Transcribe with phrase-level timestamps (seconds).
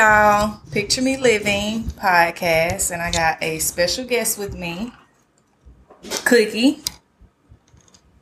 [0.00, 4.94] Y'all, Picture Me Living podcast, and I got a special guest with me,
[6.24, 6.78] Cookie.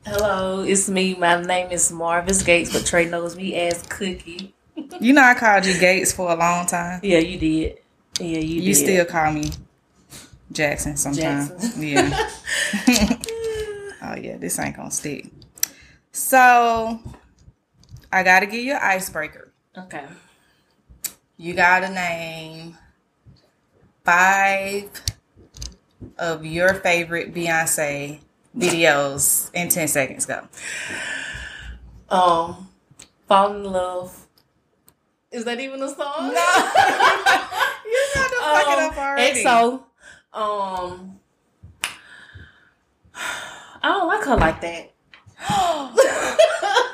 [0.05, 1.15] Hello, it's me.
[1.15, 4.53] My name is Marvis Gates, but Trey knows me as Cookie.
[4.99, 6.99] You know I called you Gates for a long time.
[7.01, 7.77] Yeah, you did.
[8.19, 8.75] Yeah, you, You did.
[8.75, 9.49] still call me
[10.51, 11.47] Jackson sometimes.
[11.47, 11.81] Jackson.
[11.81, 12.29] Yeah.
[14.03, 15.27] oh yeah, this ain't gonna stick.
[16.11, 16.99] So
[18.11, 19.53] I gotta give you an icebreaker.
[19.77, 20.03] okay.
[21.41, 22.77] You gotta name
[24.03, 24.91] five
[26.17, 28.19] of your favorite Beyonce
[28.57, 30.25] videos in ten seconds.
[30.25, 30.49] Go.
[32.09, 32.67] Um,
[33.25, 34.27] fall in love.
[35.31, 35.97] Is that even a song?
[35.97, 36.27] No.
[36.27, 39.41] you got to fuck it up already.
[39.41, 39.83] EXO.
[40.33, 41.19] Um,
[43.81, 44.91] I don't like her like that.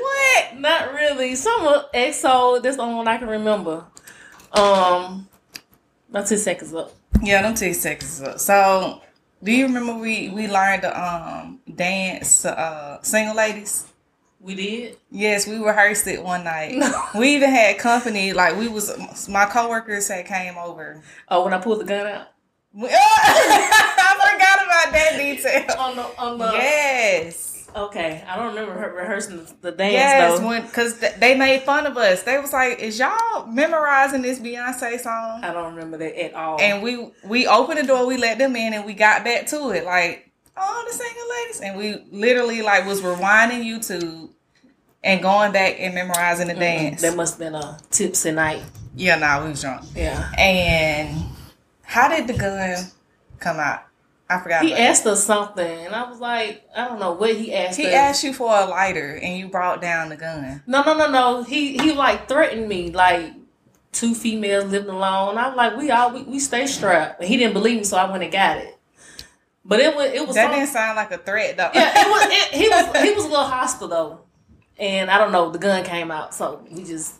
[0.00, 0.58] what?
[0.58, 1.34] Not really.
[1.34, 2.62] Some of EXO.
[2.62, 3.84] That's the only one I can remember.
[4.52, 5.28] Um,
[6.10, 6.92] about two seconds up.
[7.22, 8.38] Yeah, them ten seconds up.
[8.40, 9.00] So,
[9.42, 13.86] do you remember we we learned to um dance uh single ladies?
[14.40, 14.96] We did.
[15.10, 16.74] Yes, we rehearsed it one night.
[16.74, 16.90] No.
[17.18, 18.32] We even had company.
[18.32, 21.00] Like we was my coworkers had came over.
[21.28, 22.26] Oh, when I pulled the gun out
[22.72, 25.76] We- I forgot about that detail.
[25.78, 26.50] on the on the.
[26.54, 27.51] Yes.
[27.74, 30.46] Okay, I don't remember her rehearsing the, dance Yes, though.
[30.46, 32.22] when because th- they made fun of us.
[32.22, 36.60] They was like, "Is y'all memorizing this Beyonce song?" I don't remember that at all.
[36.60, 39.70] And we we opened the door, we let them in, and we got back to
[39.70, 39.84] it.
[39.84, 44.30] Like, oh, the single ladies, and we literally like was rewinding YouTube
[45.04, 46.60] and going back and memorizing the mm-hmm.
[46.60, 47.02] dance.
[47.02, 48.62] that must have been a tipsy night.
[48.94, 49.84] yeah, nah, we was drunk.
[49.94, 50.30] Yeah.
[50.38, 51.24] And
[51.82, 52.84] how did the gun
[53.38, 53.82] come out?
[54.38, 54.62] I forgot.
[54.64, 54.80] He that.
[54.80, 57.78] asked us something, and I was like, I don't know what he asked.
[57.78, 57.94] He us.
[57.94, 60.62] asked you for a lighter, and you brought down the gun.
[60.66, 61.42] No, no, no, no.
[61.42, 63.32] He he like threatened me, like
[63.92, 65.36] two females living alone.
[65.38, 67.20] I'm like, we all we, we stay strapped.
[67.20, 68.78] And he didn't believe me, so I went and got it.
[69.64, 71.70] But it was it was That some- didn't sound like a threat, though.
[71.74, 74.20] yeah, it was it, he was he was a little hostile though,
[74.78, 75.50] and I don't know.
[75.50, 77.14] The gun came out, so we just.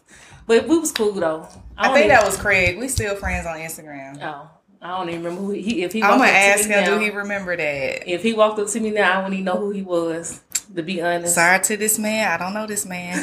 [0.44, 1.46] But we was cool though.
[1.78, 2.78] I don't think even- that was Craig.
[2.78, 4.18] We still friends on Instagram.
[4.22, 4.50] Oh,
[4.82, 5.84] I don't even remember who he.
[5.84, 8.10] If he, I'm gonna ask him, now, do he remember that?
[8.10, 10.42] If he walked up to me now, I wouldn't even know who he was.
[10.74, 12.28] To be honest, Sorry to this man.
[12.28, 13.22] I don't know this man.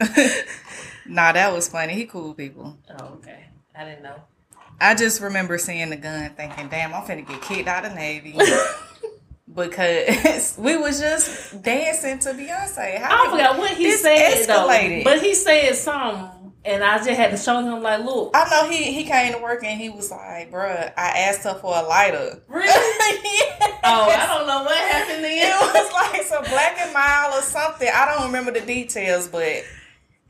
[1.06, 1.94] nah, that was funny.
[1.94, 2.76] He cool people.
[2.90, 3.46] Oh, okay.
[3.74, 4.16] I didn't know.
[4.80, 8.36] I just remember seeing the gun, thinking, "Damn, I'm finna get kicked out of Navy."
[9.54, 12.98] because we was just dancing to Beyonce.
[12.98, 15.04] How I forgot what he said escalated.
[15.04, 15.10] though.
[15.10, 18.68] But he said something, and I just had to show him like, look, I know
[18.70, 21.82] he he came to work and he was like, "Bruh, I asked her for a
[21.82, 23.20] lighter." really?
[23.84, 23.92] Yes.
[23.92, 27.86] Oh, I don't know what happened It was like some black and mild or something.
[27.92, 29.62] I don't remember the details, but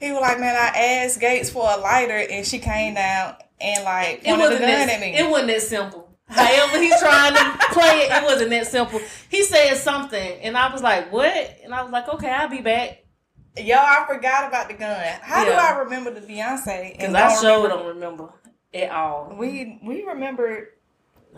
[0.01, 3.85] he was like, "Man, I asked Gates for a lighter, and she came down and
[3.85, 4.89] like It pointed wasn't that.
[4.89, 6.09] at me." It wasn't that simple.
[6.27, 8.13] However, he's trying to play it.
[8.13, 9.01] It wasn't that simple.
[9.31, 12.61] He said something, and I was like, "What?" And I was like, "Okay, I'll be
[12.61, 13.04] back."
[13.57, 15.01] Yo, I forgot about the gun.
[15.23, 16.93] How do I remember the Beyonce?
[16.93, 18.29] Because I sure remember- don't remember
[18.73, 19.33] at all.
[19.39, 20.71] We we remember.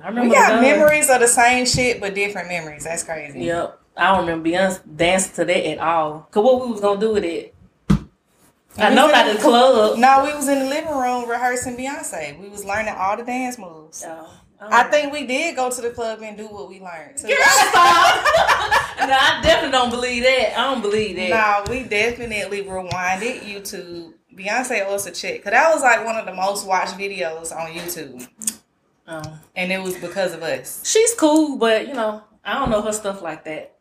[0.03, 2.84] I remember We got memories of the same shit, but different memories.
[2.84, 3.41] That's crazy.
[3.41, 3.81] Yep.
[3.97, 6.28] I don't remember Beyonce dancing to that at all.
[6.31, 7.55] Cause what we was gonna do with it?
[8.78, 9.99] I know not in- the club.
[9.99, 12.38] No, we was in the living room rehearsing Beyonce.
[12.38, 14.05] We was learning all the dance moves.
[14.06, 14.28] Oh,
[14.61, 17.17] I think we did go to the club and do what we learned.
[17.19, 17.28] too.
[18.99, 20.59] No, I definitely don't believe that.
[20.59, 21.28] I don't believe that.
[21.67, 24.15] No, we definitely rewinded YouTube.
[24.34, 27.71] Beyonce owes a check because that was like one of the most watched videos on
[27.71, 28.27] YouTube,
[29.06, 29.39] Oh.
[29.55, 30.81] and it was because of us.
[30.84, 33.77] She's cool, but you know, I don't know her stuff like that.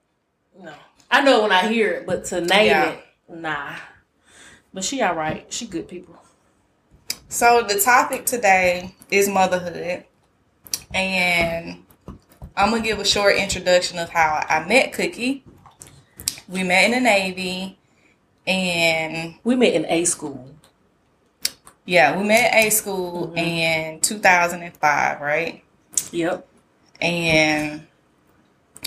[0.61, 0.73] No,
[1.09, 2.89] I know when I hear it, but to name Yeah.
[2.91, 2.99] it,
[3.29, 3.73] nah.
[4.73, 5.51] But she all right.
[5.51, 6.17] She good people.
[7.29, 10.03] So the topic today is motherhood,
[10.95, 11.83] and
[12.55, 15.43] I'm gonna give a short introduction of how I met Cookie.
[16.47, 17.77] We met in the Navy,
[18.47, 20.49] and We met in A school.
[21.85, 25.63] yeah, we met A school in 2005, right?
[26.11, 26.47] Yep.
[27.01, 27.85] And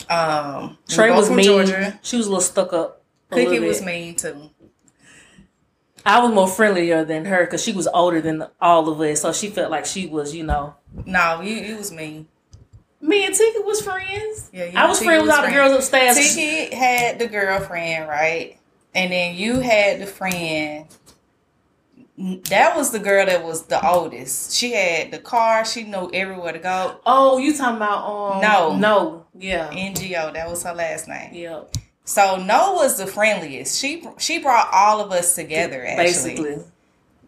[0.09, 1.45] um, Trey was from mean.
[1.45, 1.99] Georgia.
[2.03, 3.03] She was a little stuck up.
[3.31, 4.48] Cookie was mean too.
[6.09, 9.33] I was more friendlier than her because she was older than all of us, so
[9.35, 10.75] she felt like she was, you know.
[11.05, 12.27] No, you you was mean.
[13.01, 14.49] Me and Tiki was friends.
[14.51, 16.17] Yeah, I was Tiki friends with all the girls upstairs.
[16.17, 18.59] Tiki had the girlfriend, right?
[18.95, 20.87] And then you had the friend.
[22.17, 24.57] That was the girl that was the oldest.
[24.57, 25.65] She had the car.
[25.67, 26.99] She knew everywhere to go.
[27.05, 28.41] Oh, you talking about um?
[28.41, 28.77] No.
[28.77, 31.35] no, yeah, NGO, that was her last name.
[31.35, 31.61] yeah.
[32.09, 33.79] So No was the friendliest.
[33.79, 35.85] She she brought all of us together.
[35.85, 36.57] Actually, Basically,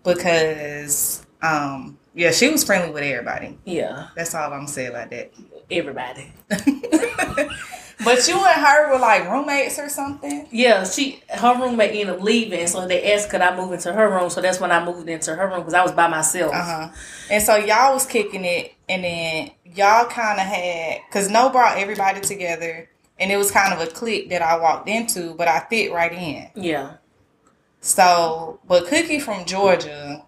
[0.02, 3.58] because um yeah, she was friendly with everybody.
[3.66, 5.32] Yeah, That's all I'm saying about that.
[5.70, 6.32] everybody.
[6.48, 10.48] but you and her were like roommates or something.
[10.50, 14.08] Yeah, she her roommate ended up leaving, so they asked could I move into her
[14.08, 14.30] room.
[14.30, 16.54] So that's when I moved into her room because I was by myself.
[16.54, 16.88] Uh huh.
[17.30, 21.76] And so y'all was kicking it, and then y'all kind of had because No brought
[21.76, 22.88] everybody together,
[23.20, 26.12] and it was kind of a clique that I walked into, but I fit right
[26.12, 26.50] in.
[26.54, 26.94] Yeah,
[27.80, 30.24] So, but Cookie from Georgia,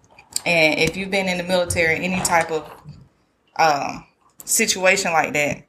[0.46, 2.70] and if you've been in the military, any type of
[3.58, 4.04] um,
[4.44, 5.64] situation like that,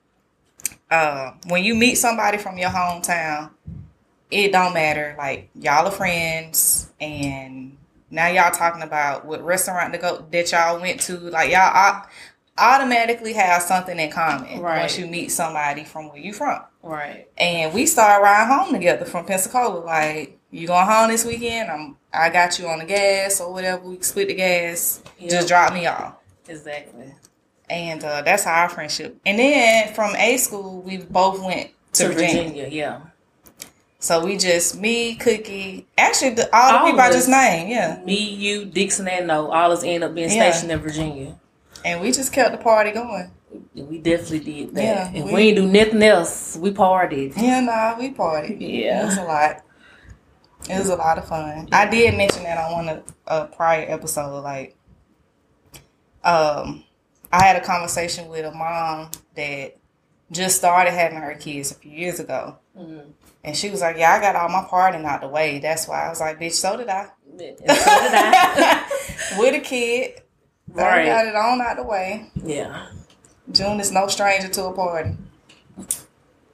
[0.91, 3.51] uh, when you meet somebody from your hometown,
[4.29, 5.15] it don't matter.
[5.17, 7.77] Like y'all are friends, and
[8.09, 11.17] now y'all talking about what restaurant to go that y'all went to.
[11.17, 12.07] Like y'all au-
[12.57, 14.81] automatically have something in common Right.
[14.81, 16.61] once you meet somebody from where you from.
[16.83, 17.27] right.
[17.37, 19.79] And we started riding home together from Pensacola.
[19.79, 21.69] Like, you going home this weekend?
[21.71, 23.81] I'm I got you on the gas or whatever.
[23.87, 25.01] We split the gas.
[25.17, 25.29] Yep.
[25.31, 26.13] Just drop me off.
[26.47, 27.11] Exactly.
[27.69, 29.17] And uh, that's how our friendship.
[29.25, 32.43] And then from A school, we both went to, To Virginia.
[32.43, 32.99] Virginia, yeah.
[33.99, 38.01] So we just me, Cookie, actually the, all the All people I just named, yeah.
[38.05, 40.51] Me, you, Dixon, and No, all us end up being Yeah.
[40.51, 41.35] stationed in Virginia.
[41.85, 43.29] And we just kept the party going.
[43.75, 44.83] We definitely did that.
[44.83, 47.33] Yeah, if we- we, ain't do nothing else, we partied.
[47.37, 48.57] Yeah, nah, we partied.
[48.59, 49.03] Yeah.
[49.03, 49.63] It was a lot.
[50.69, 51.67] It was a lot of fun.
[51.73, 54.39] I did mention that on one of a prior episode.
[54.43, 54.77] Like,
[56.23, 56.83] um,
[57.31, 59.75] I had a conversation with a mom that
[60.31, 63.11] just started having her kids a few years ago, Mhm.
[63.43, 65.59] and she was like, "Yeah, I got all my partying out the way.
[65.59, 68.83] That's why." I was like, "Bitch, so did I." And so did I.
[69.37, 70.21] with a kid,
[70.75, 71.05] I Right.
[71.05, 72.29] got it on out the way.
[72.35, 72.87] yeah.
[73.51, 75.11] June is no stranger to a party.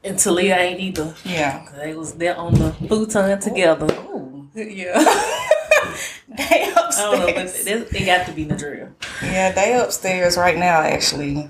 [0.03, 1.13] And Talia ain't either.
[1.23, 1.67] Yeah.
[1.77, 3.85] They was there on the futon together.
[4.09, 4.47] Ooh.
[4.55, 4.93] Yeah.
[6.27, 7.93] they I don't know, but upstairs.
[7.93, 8.89] it, got to be the drill.
[9.23, 11.49] Yeah, they upstairs right now actually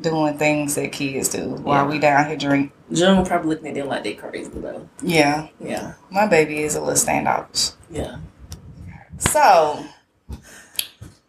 [0.00, 1.90] doing things that kids do while Yeah.
[1.90, 2.72] we down here drink.
[2.92, 4.88] June probably looking at them like they crazy though.
[5.02, 5.94] Yeah, Yeah.
[6.10, 7.72] my baby is a little standoffish.
[7.90, 8.16] Yeah.
[9.18, 9.84] So,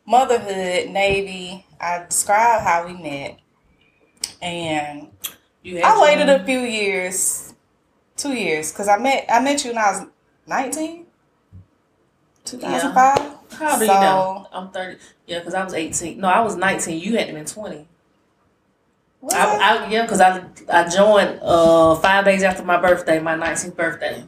[0.09, 3.39] motherhood, Navy, I described how we met.
[4.41, 5.07] And
[5.61, 7.53] You I waited a few years,
[8.17, 10.05] two years, because I met I met you when I was
[10.47, 11.05] 19,
[12.45, 13.17] 2005.
[13.51, 14.47] How old are you So- now?
[14.51, 14.97] I'm 30.
[15.27, 16.19] Yeah, because I was 18.
[16.19, 16.99] No, I was 19.
[16.99, 17.87] You had to been 20.
[19.21, 19.57] Was I?
[19.57, 20.41] I, yeah, because I,
[20.71, 24.23] I joined uh, five days after my birthday, my 19th birthday.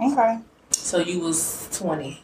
[0.00, 0.38] okay.
[0.72, 2.22] So you was 20.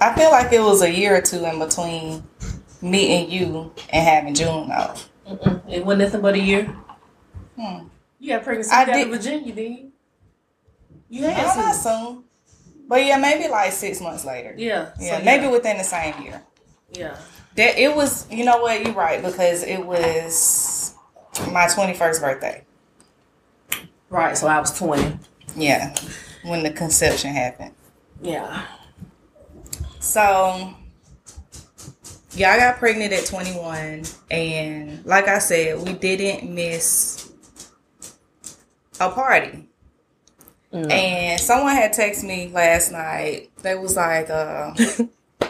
[0.00, 2.22] I feel like it was a year or two in between
[2.82, 5.08] meeting you and having June off.
[5.26, 5.62] Mm-mm.
[5.70, 6.64] It wasn't nothing but a year.
[7.58, 7.86] Hmm.
[8.18, 8.94] You got pregnancy I did.
[8.94, 9.92] did- Virginia, didn't you?
[11.08, 12.24] You had No, not soon.
[12.88, 14.54] But yeah, maybe like six months later.
[14.56, 14.90] Yeah.
[15.00, 16.42] Yeah, so maybe within the same year.
[16.92, 17.16] Yeah.
[17.56, 18.84] That it was, you know what?
[18.84, 20.94] You're right because it was
[21.52, 22.64] my 21st birthday.
[24.10, 24.36] Right.
[24.36, 25.18] So I was 20.
[25.56, 25.94] Yeah,
[26.42, 27.72] when the conception happened.
[28.20, 28.64] Yeah.
[30.04, 30.72] So,
[32.32, 37.32] yeah, I got pregnant at 21, and like I said, we didn't miss
[39.00, 39.66] a party.
[40.72, 40.86] No.
[40.88, 43.50] And someone had texted me last night.
[43.62, 44.74] They was like, uh,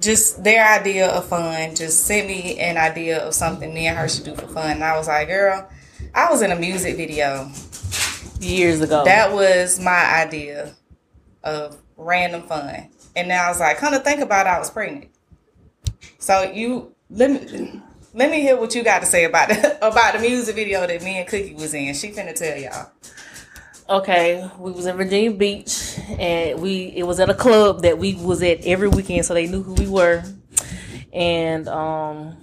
[0.00, 1.76] just their idea of fun.
[1.76, 4.70] Just sent me an idea of something me and her should do for fun.
[4.70, 5.68] And I was like, girl,
[6.14, 7.50] I was in a music video.
[8.40, 9.04] Years ago.
[9.04, 10.74] That was my idea
[11.44, 12.88] of random fun.
[13.14, 15.10] And now I was like, kind of think about it, I was pregnant.
[16.18, 17.82] So you let me
[18.14, 21.02] let me hear what you got to say about it about the music video that
[21.02, 21.92] me and Cookie was in.
[21.94, 22.90] She finna tell y'all.
[23.90, 28.14] Okay, we was in Virginia Beach, and we it was at a club that we
[28.14, 30.22] was at every weekend, so they knew who we were.
[31.10, 32.36] And um,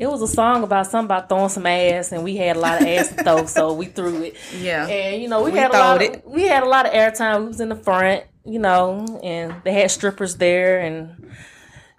[0.00, 2.80] it was a song about something about throwing some ass, and we had a lot
[2.80, 4.36] of ass to throw, so we threw it.
[4.60, 4.86] Yeah.
[4.86, 6.02] And you know, we, We had a lot.
[6.02, 7.42] Of, we had a lot of airtime.
[7.42, 11.30] We was in the front, you know, and they had strippers there, and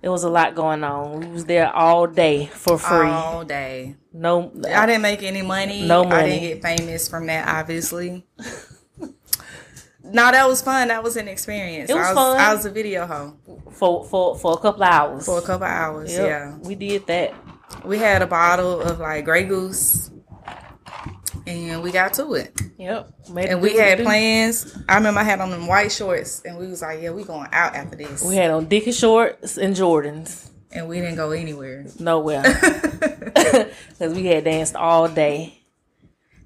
[0.02, 1.20] it was a lot going on.
[1.20, 3.08] We was there all day for free.
[3.10, 3.96] All day.
[4.14, 5.86] no, I didn't make any money.
[5.88, 6.16] No money.
[6.22, 8.26] I didn't get famous from that, obviously.
[10.04, 10.88] no, that was fun.
[10.90, 11.90] That was an experience.
[11.90, 12.38] It was I was fun.
[12.40, 13.38] I was a video hoe
[13.72, 15.26] for for for a couple of hours.
[15.26, 16.12] for a couple hours.
[16.14, 16.58] Yep, Yeah.
[16.60, 17.34] we did that.
[17.86, 20.10] We had a bottle of like Grey Goose.
[21.52, 22.58] And we got to it.
[22.78, 23.14] Yep.
[23.36, 24.78] And we had plans.
[24.88, 27.50] I remember I had on them white shorts and we was like, Yeah, we going
[27.52, 28.24] out after this.
[28.24, 30.50] We had on Dickie shorts and Jordans.
[30.72, 31.86] and we didn't go anywhere.
[32.00, 32.44] Nowhere.
[33.90, 35.60] Because we had danced all day.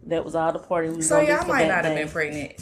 [0.08, 2.60] That was all the party we so y'all might not have been pregnant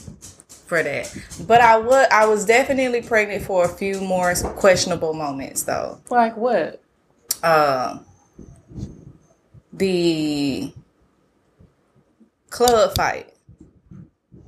[0.48, 1.16] for that.
[1.48, 6.00] But I would I was definitely pregnant for a few more questionable moments though.
[6.10, 6.82] Like what?
[7.42, 8.00] Uh,
[9.74, 10.72] the
[12.54, 13.34] club fight.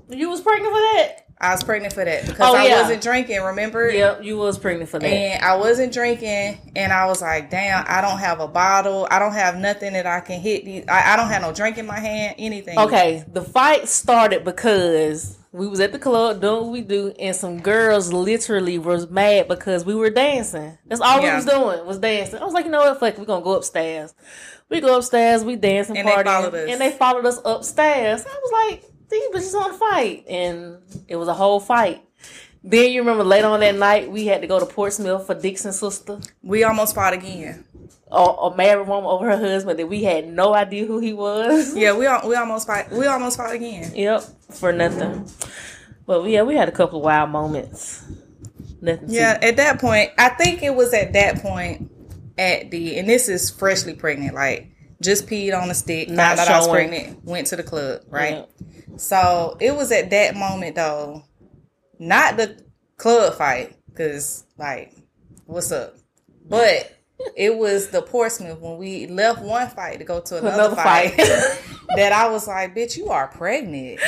[0.09, 1.21] You was pregnant for that?
[1.41, 2.81] I was pregnant for that because Oh, I yeah.
[2.81, 3.89] wasn't drinking, remember?
[3.89, 5.07] Yep, you was pregnant for that.
[5.07, 9.05] And I wasn't drinking, and I was like, "Damn, I don't have a bottle.
[9.11, 10.63] I don't have nothing that I can hit.
[10.63, 10.85] These.
[10.87, 12.35] I, I don't have no drink in my hand.
[12.37, 17.13] Anything." Okay, the fight started because we was at the club doing what we do,
[17.19, 20.77] and some girls literally was mad because we were dancing.
[20.85, 22.39] That's all we was doing was dancing.
[22.39, 24.13] I was like, you know what, fuck, we gonna go upstairs.
[24.69, 26.69] We go upstairs, we dance and, And they party, followed us.
[26.69, 28.25] and they followed us upstairs.
[28.25, 32.01] I was like, these bitches on fight, and it was a whole fight.
[32.63, 35.79] Then you remember later on that night we had to go to Portsmouth for Dixon's
[35.79, 36.19] sister.
[36.41, 37.63] We almost fought again.
[38.15, 41.75] A, a married woman over her husband that we had no idea who he was.
[41.75, 42.89] Yeah, we al- we almost fight.
[42.91, 43.91] We almost fought again.
[43.93, 45.29] Yep, for nothing.
[46.05, 48.03] But yeah, we had a couple of wild moments.
[48.81, 49.09] Nothing.
[49.09, 51.91] Yeah, at that point, I think it was at that point
[52.37, 56.39] at the and this is freshly pregnant, like just peed on the stick, Not found
[56.39, 56.89] out I was showing.
[56.89, 58.47] pregnant, went to the club, right?
[58.89, 58.97] Yeah.
[58.97, 61.23] So it was at that moment though,
[61.99, 62.61] not the
[62.97, 64.93] club fight, cause like,
[65.45, 65.95] what's up?
[66.47, 66.94] But
[67.35, 71.13] it was the Portsmouth when we left one fight to go to another, Another fight.
[71.15, 71.61] fight.
[71.95, 73.99] that I was like, bitch, you are pregnant.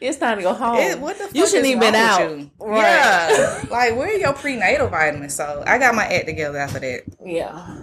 [0.00, 0.78] It's time to go home.
[0.78, 2.30] It- what the fuck you shouldn't is even been out.
[2.30, 2.50] with you?
[2.60, 2.80] Right.
[2.82, 3.64] Yeah.
[3.70, 5.34] like, where are your prenatal vitamins?
[5.34, 7.02] So I got my act together after that.
[7.24, 7.78] Yeah.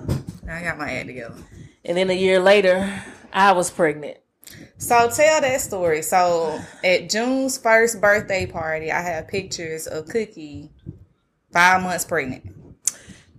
[0.49, 1.35] I got my act together.
[1.83, 3.03] And then a year later,
[3.33, 4.17] I was pregnant.
[4.77, 6.01] So tell that story.
[6.01, 10.71] So at June's first birthday party, I have pictures of Cookie
[11.51, 12.45] five months pregnant.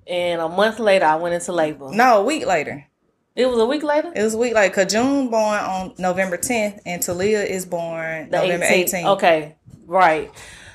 [0.06, 1.90] And a month later, I went into labor.
[1.90, 2.86] No, a week later.
[3.34, 4.12] It was a week later?
[4.14, 4.74] It was a week later.
[4.74, 8.94] Cause June born on November 10th and Talia is born The November 18th.
[8.94, 9.04] 18th.
[9.16, 10.32] Okay, right.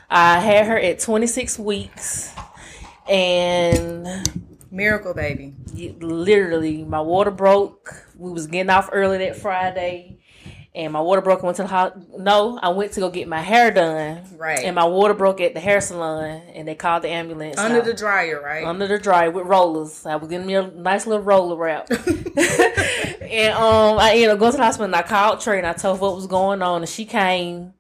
[0.09, 2.35] I had her at 26 weeks.
[3.09, 4.07] And
[4.69, 5.53] Miracle baby.
[5.99, 10.17] literally my water broke we was getting off early that friday
[10.73, 13.27] and my water broke I went to the ho- no i went to go get
[13.27, 14.59] my hair done Right.
[14.59, 17.85] and my water broke at the hair salon and they called the ambulance Under I-
[17.85, 18.63] the dryer, right?
[18.65, 21.89] under the dryer with rollers i was getting me a nice little roller wrap
[22.41, 25.73] and um i ended up going to the hospital and i called trey and i
[25.73, 27.73] told her what was going on and she came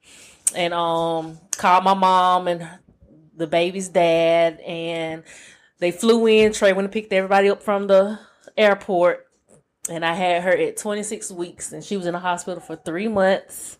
[0.55, 2.67] and um called my mom and
[3.37, 5.23] the baby's dad and
[5.79, 6.53] they flew in.
[6.53, 8.19] Trey went and picked everybody up from the
[8.55, 9.25] airport.
[9.89, 13.07] And I had her at 26 weeks, and she was in the hospital for three
[13.07, 13.77] months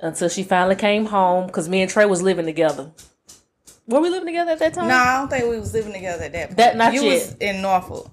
[0.00, 2.90] until she finally came home because me and Trey was living together.
[3.86, 4.88] Were we living together at that time?
[4.88, 6.56] no, I don't think we was living together at that point.
[6.56, 7.12] That- not you yet.
[7.14, 8.10] was in Norfolk.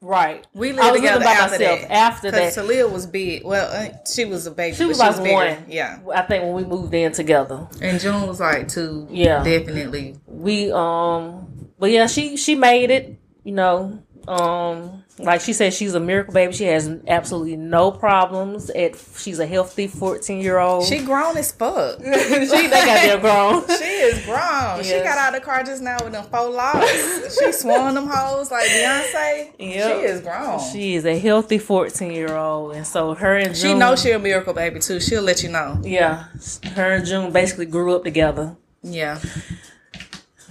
[0.00, 0.46] Right.
[0.54, 1.90] We I lived was together living by after myself that.
[1.90, 2.60] after Because that.
[2.62, 3.44] Talia was big.
[3.44, 4.76] Well, uh, she was a baby.
[4.76, 5.64] She was she like was one.
[5.68, 5.98] Yeah.
[6.14, 7.66] I think when we moved in together.
[7.82, 9.08] And June was like two.
[9.10, 9.42] Yeah.
[9.42, 10.16] Definitely.
[10.26, 11.46] we um
[11.80, 16.32] but yeah she she made it you know um like she said she's a miracle
[16.34, 21.36] baby she has absolutely no problems at she's a healthy 14 year old She grown
[21.38, 21.98] as fuck.
[22.04, 24.84] she they got their grown She is grown.
[24.84, 27.38] She got out of the car just now with them four locks.
[27.38, 29.52] she swung them hoes like Beyonce.
[29.58, 29.96] Yep.
[30.00, 30.60] She is grown.
[30.72, 34.10] She, is a healthy 14 year old and so her and June she knows she
[34.12, 35.00] a miracle baby too.
[35.00, 35.80] She'll let you know.
[35.82, 36.26] yeah
[36.74, 39.18] her and June basically grew up together Yeah.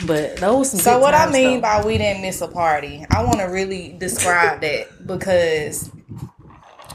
[0.06, 1.62] But those some So what I mean though.
[1.62, 5.89] by we didn't miss a party, I want to really describe that because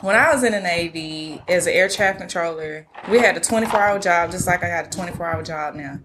[0.03, 3.81] when I was in the Navy as an air traffic controller, we had a 24
[3.81, 6.01] hour job just like I got a 24 hour job now.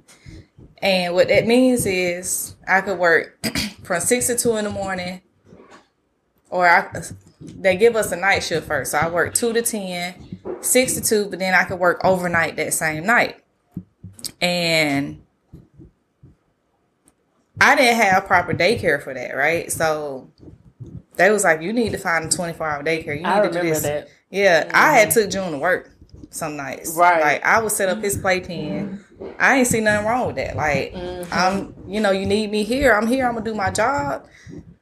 [0.80, 3.38] And what that means is I could work
[3.84, 5.22] from 6 to 2 in the morning
[6.50, 6.90] or I,
[7.42, 8.92] they give us a night shift first.
[8.92, 12.56] So I work 2 to 10, 6 to 2, but then I could work overnight
[12.58, 13.44] that same night.
[14.42, 15.22] And
[17.60, 19.72] I didn't have proper daycare for that, right?
[19.72, 20.30] So
[21.16, 23.08] they was like, you need to find a 24 hour daycare.
[23.16, 23.82] You need I to do this.
[23.82, 25.92] that Yeah, I had took June to work
[26.30, 26.96] some nights.
[26.98, 27.22] Right.
[27.22, 29.04] Like I would set up his playpen.
[29.40, 30.56] I ain't see nothing wrong with that.
[30.56, 31.34] Like Mm-hmm.
[31.34, 32.94] I'm, you know, you need me here.
[32.94, 33.26] I'm here.
[33.28, 34.28] I'm gonna do my job.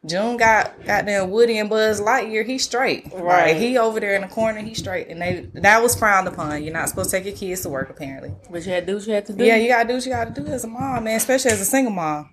[0.06, 2.46] June got goddamn Woody and Buzz Lightyear.
[2.46, 3.12] He's straight.
[3.12, 3.54] Right.
[3.54, 4.60] Like, he over there in the corner.
[4.62, 5.08] He's straight.
[5.08, 6.64] And they that was frowned upon.
[6.64, 8.34] You're not supposed to take your kids to work apparently.
[8.52, 10.06] but you had to do what you had to do Yeah, you gotta do what
[10.06, 12.30] you gotta do as a mom, man, especially as a single mom.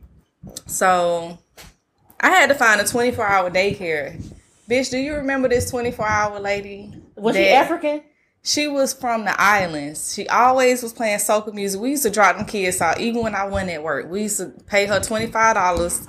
[0.66, 1.38] So
[2.20, 4.22] I had to find a 24 hour daycare.
[4.68, 6.92] Bitch, do you remember this 24 hour lady?
[7.16, 8.02] was she African
[8.42, 10.14] She was from the islands.
[10.14, 11.80] She always was playing soca music.
[11.80, 14.10] We used to drop them kids out, even when I wasn't at work.
[14.10, 16.06] We used to pay her twenty five dollars.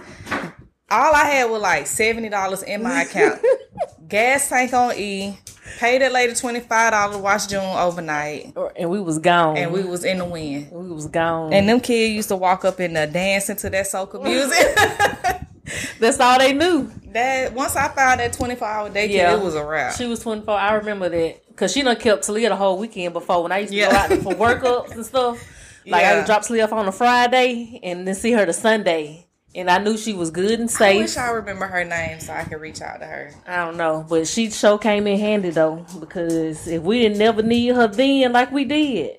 [0.94, 3.42] All I had was like seventy dollars in my account.
[4.08, 5.38] gas tank on E.
[5.80, 9.58] Paid that lady twenty five dollars to watch June overnight, And we was gone.
[9.58, 10.70] and we was in the wind.
[10.72, 11.52] we was gone.
[11.52, 15.48] And them kids used to walk up and the dancing to that soca music.
[16.00, 16.92] that's all they knew.
[17.14, 19.36] that once I found that twenty four hour daycare, Yeah.
[19.38, 19.96] it was a wrap.
[19.96, 20.54] She was 24.
[20.54, 21.48] I remember that.
[21.48, 24.10] Because she done kept Talia the whole weekend before when I used to go out
[24.10, 25.40] for workups and stuff.
[25.86, 26.18] Like I Yeah.
[26.18, 29.26] would drop Talia off on a Friday and then see her the Sunday.
[29.56, 30.96] And I knew she was good and safe.
[30.96, 33.32] I wish I remember her name so I could reach out to her.
[33.46, 37.44] I don't know, but she sure came in handy though because if we didn't never
[37.44, 39.18] need her then like we did,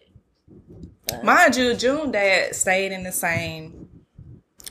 [1.23, 3.84] Mind you, June dad stayed in the same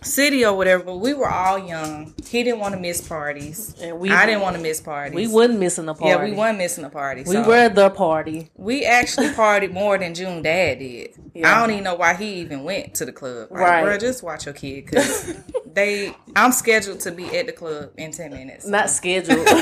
[0.03, 2.13] city or whatever, but we were all young.
[2.27, 3.75] He didn't want to miss parties.
[3.81, 5.15] And we- I didn't want to miss parties.
[5.15, 6.09] we wasn't missing a party.
[6.09, 7.23] Yeah, we weren't missing a party.
[7.25, 8.49] We so- were the party.
[8.55, 11.11] We actually partied more than June dad did.
[11.33, 11.51] Yeah.
[11.55, 13.49] I don't even know why he even went to the club.
[13.51, 13.83] Like, Right.
[13.83, 15.35] Bro, just watch your kid because
[15.73, 16.15] they.
[16.35, 18.65] I'm scheduled to be at the club in ten minutes.
[18.67, 19.47] Not scheduled.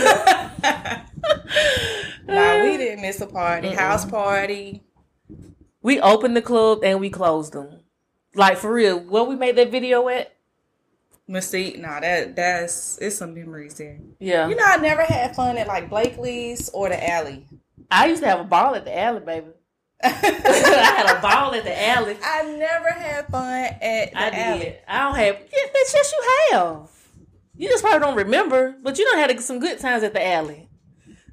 [2.27, 3.69] Nah, we didn't miss a party.
[3.69, 4.83] House party.
[5.81, 7.79] we opened the club and we closed them.
[8.35, 10.35] Like for real, where we made that video at?
[11.29, 11.79] Mystique.
[11.79, 13.99] Nah, that that's it's some memories there.
[14.19, 14.47] Yeah.
[14.47, 17.47] You know, I never had fun at like Blakely's or the alley.
[17.89, 19.47] I used to have a ball at the alley, baby.
[20.03, 22.17] I had a ball at the alley.
[22.23, 23.79] I never had fun at
[24.11, 24.59] the I alley.
[24.59, 24.79] did.
[24.87, 25.35] I don't have.
[25.35, 26.89] Yeah, that's just you have.
[27.55, 30.67] You just probably don't remember, but you don't had some good times at the alley.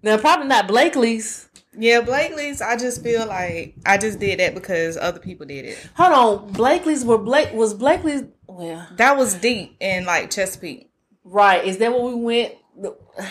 [0.03, 1.49] Now, probably not Blakely's.
[1.77, 2.61] Yeah, Blakely's.
[2.61, 5.79] I just feel like I just did that because other people did it.
[5.95, 6.13] Hold
[6.45, 8.23] on, Blakely's were Blake was Blakely's.
[8.47, 10.91] Well, That was deep in like Chesapeake.
[11.25, 11.65] right.
[11.65, 12.55] Is that where we went?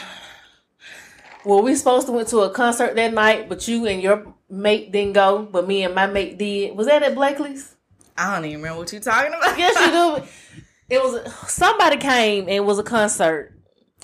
[1.46, 4.92] Well, we supposed to went to a concert that night, but you and your mate
[4.92, 6.76] didn't go, but me and my mate did.
[6.76, 7.74] Was that at Blakely's?
[8.18, 9.58] I don't even remember what you talking about.
[9.58, 10.28] Yes, you do.
[10.90, 13.54] It was somebody came and it was a concert,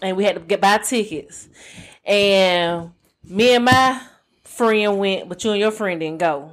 [0.02, 1.48] and we had to get buy tickets.
[2.06, 2.92] And
[3.24, 4.02] me and my
[4.44, 6.52] friend went, but you and your friend didn't go.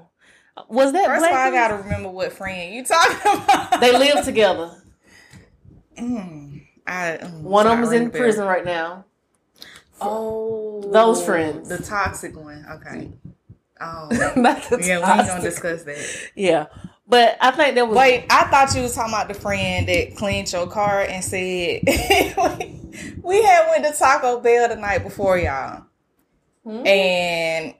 [0.68, 3.80] Was that First of all, I gotta remember what friend you talking about.
[3.80, 4.70] They live together.
[5.96, 8.20] I, mm, One of them is in ring the bell.
[8.20, 9.04] prison right now.
[10.00, 11.68] Oh, Those friends.
[11.68, 12.64] the toxic one.
[12.70, 13.10] Okay.
[13.82, 14.34] Oh, yeah,
[14.74, 16.30] we ain't gonna discuss that.
[16.34, 16.66] Yeah,
[17.10, 20.16] but I think that was Wait, I thought you was talking about the friend that
[20.16, 21.82] cleaned your car and said
[23.22, 25.84] we had went to Taco Bell the night before y'all,
[26.64, 26.86] Hmm?
[26.86, 27.74] and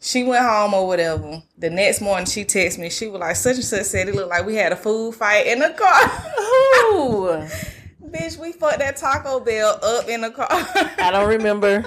[0.00, 1.42] she went home or whatever.
[1.58, 2.90] The next morning, she texted me.
[2.90, 5.46] She was like, "Such and such said it looked like we had a food fight
[5.46, 7.48] in the car."
[8.12, 10.46] Ooh, Bitch, we fucked that Taco Bell up in the car.
[10.50, 11.84] I don't remember.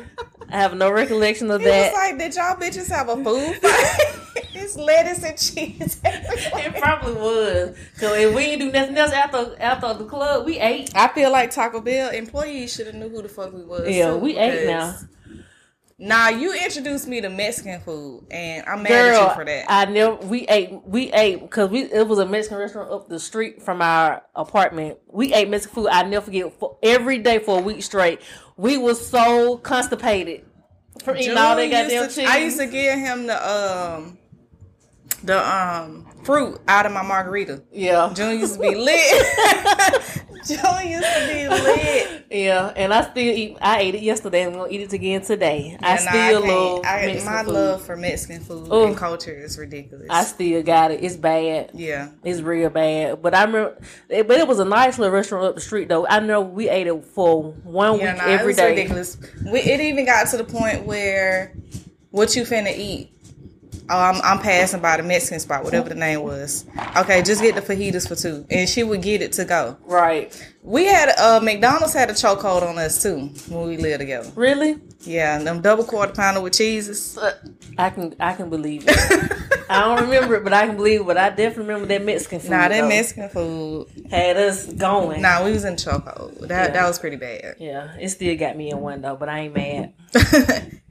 [0.49, 1.93] I have no recollection of It was that.
[1.93, 4.45] like, did y'all bitches have a food fight?
[4.53, 7.75] it's lettuce and cheese It probably was.
[7.99, 10.91] Cause if we didn't do nothing else after after the club, we ate.
[10.95, 13.89] I feel like Taco Bell employees should have knew who the fuck we was.
[13.89, 14.95] Yeah, too, we ate now.
[15.97, 19.65] Nah, you introduced me to Mexican food, and I'm mad at you for that.
[19.69, 20.15] I never.
[20.15, 20.71] We ate.
[20.86, 21.84] We ate because we.
[21.84, 24.97] It was a Mexican restaurant up the street from our apartment.
[25.08, 25.88] We ate Mexican food.
[25.89, 26.51] I never forget.
[26.60, 28.19] For every day for a week straight,
[28.58, 30.45] we was so constipated
[31.01, 32.29] for eating all that goddamn to- chicken.
[32.29, 34.17] I used to give him the um
[35.25, 37.63] the um fruit out of my margarita.
[37.71, 39.23] yeah, June used to be lit.
[40.45, 42.25] June used to be lit.
[42.29, 43.57] yeah, and I still eat.
[43.61, 44.43] I ate it yesterday.
[44.43, 45.77] and I'm gonna eat it again today.
[45.81, 46.11] I still
[46.41, 47.53] can't- love I, Mexican my food.
[47.53, 48.85] love for Mexican food Ooh.
[48.85, 50.07] and culture is ridiculous.
[50.09, 51.03] I still got it.
[51.03, 51.71] It's bad.
[51.73, 52.09] yeah.
[52.23, 53.21] It's real bad.
[53.21, 53.77] But I remember,
[54.09, 56.05] it, but it was a nice little restaurant up the street though.
[56.07, 58.69] I know we ate it for one Yeah, week nah, it was day.
[58.69, 59.17] ridiculous.
[59.51, 61.55] We, it even got to the point where
[62.11, 63.11] what you finna eat?
[63.87, 66.65] Oh, I'm, I'm passing by the Mexican spot, whatever the name was.
[66.97, 69.77] Okay, just get the fajitas for two, and she would get it to go.
[69.85, 70.35] Right?
[70.63, 74.31] We had uh, McDonald's had a chokehold on us too when we lived together.
[74.35, 74.77] Really?
[75.01, 77.19] Yeah, them double quarter pounder with cheeses.
[77.77, 79.31] I can I can believe it.
[79.69, 81.05] I don't remember it, but I can believe it.
[81.05, 82.49] But I definitely remember that Mexican food.
[82.49, 82.87] Nah, that though.
[82.87, 83.87] Mexican food.
[84.09, 85.21] had us going.
[85.21, 86.39] Nah, we was in chokehold.
[86.47, 86.67] That Yeah.
[86.71, 87.55] that was pretty bad.
[87.59, 89.93] Yeah, it still got me in one though, but I ain't mad.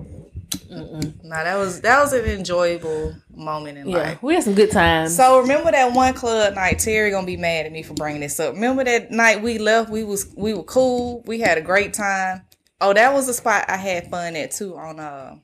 [0.71, 4.23] Nah, that was that was an enjoyable moment in Yeah, life.
[4.23, 5.17] we had some good times.
[5.17, 6.79] So remember that one club night?
[6.79, 8.55] Terry gonna be mad at me for bringing this up.
[8.55, 9.91] Remember that night we left?
[9.91, 11.23] We was we were cool.
[11.27, 12.43] We had a great time.
[12.81, 14.77] Oh, that was a spot I had fun at too.
[14.77, 15.37] On uh,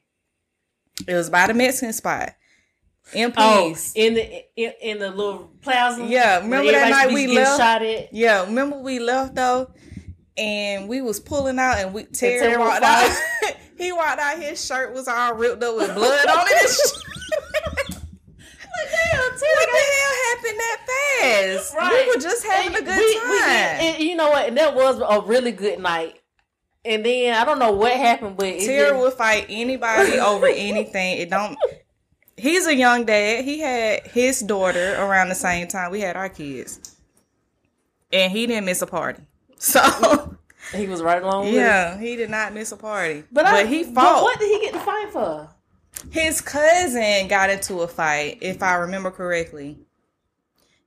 [1.07, 2.35] it was by the Mexican spot.
[3.13, 3.93] In oh, peace.
[3.97, 6.05] in the in, in the little plaza.
[6.05, 7.61] Yeah, remember that night we used to get left?
[7.61, 8.15] Shot at.
[8.15, 9.73] Yeah, remember we left though,
[10.37, 13.11] and we was pulling out, and we Terry, Terry walked out.
[13.81, 14.39] he walked out.
[14.39, 16.93] His shirt was all ripped up with blood on it.
[18.91, 20.79] Damn, what the hell happened that
[21.21, 21.75] fast?
[21.75, 22.07] Right.
[22.07, 23.79] We were just having a And good we- time.
[23.79, 24.49] we and you know what?
[24.49, 26.21] And that was a really good night.
[26.85, 31.19] And then I don't know what happened, but just- would fight anybody over anything.
[31.19, 31.59] It don't.
[32.37, 33.45] He's a young dad.
[33.45, 36.97] He had his daughter around the same time we had our kids,
[38.13, 39.23] and he didn't miss a party.
[39.59, 40.37] So
[40.75, 41.59] he was right along with it.
[41.59, 43.25] yeah, he did not miss a party.
[43.33, 44.23] But, But, I, he but fought.
[44.23, 45.49] what did he get to fight for?
[46.11, 49.79] His cousin got into a fight, if I remember correctly.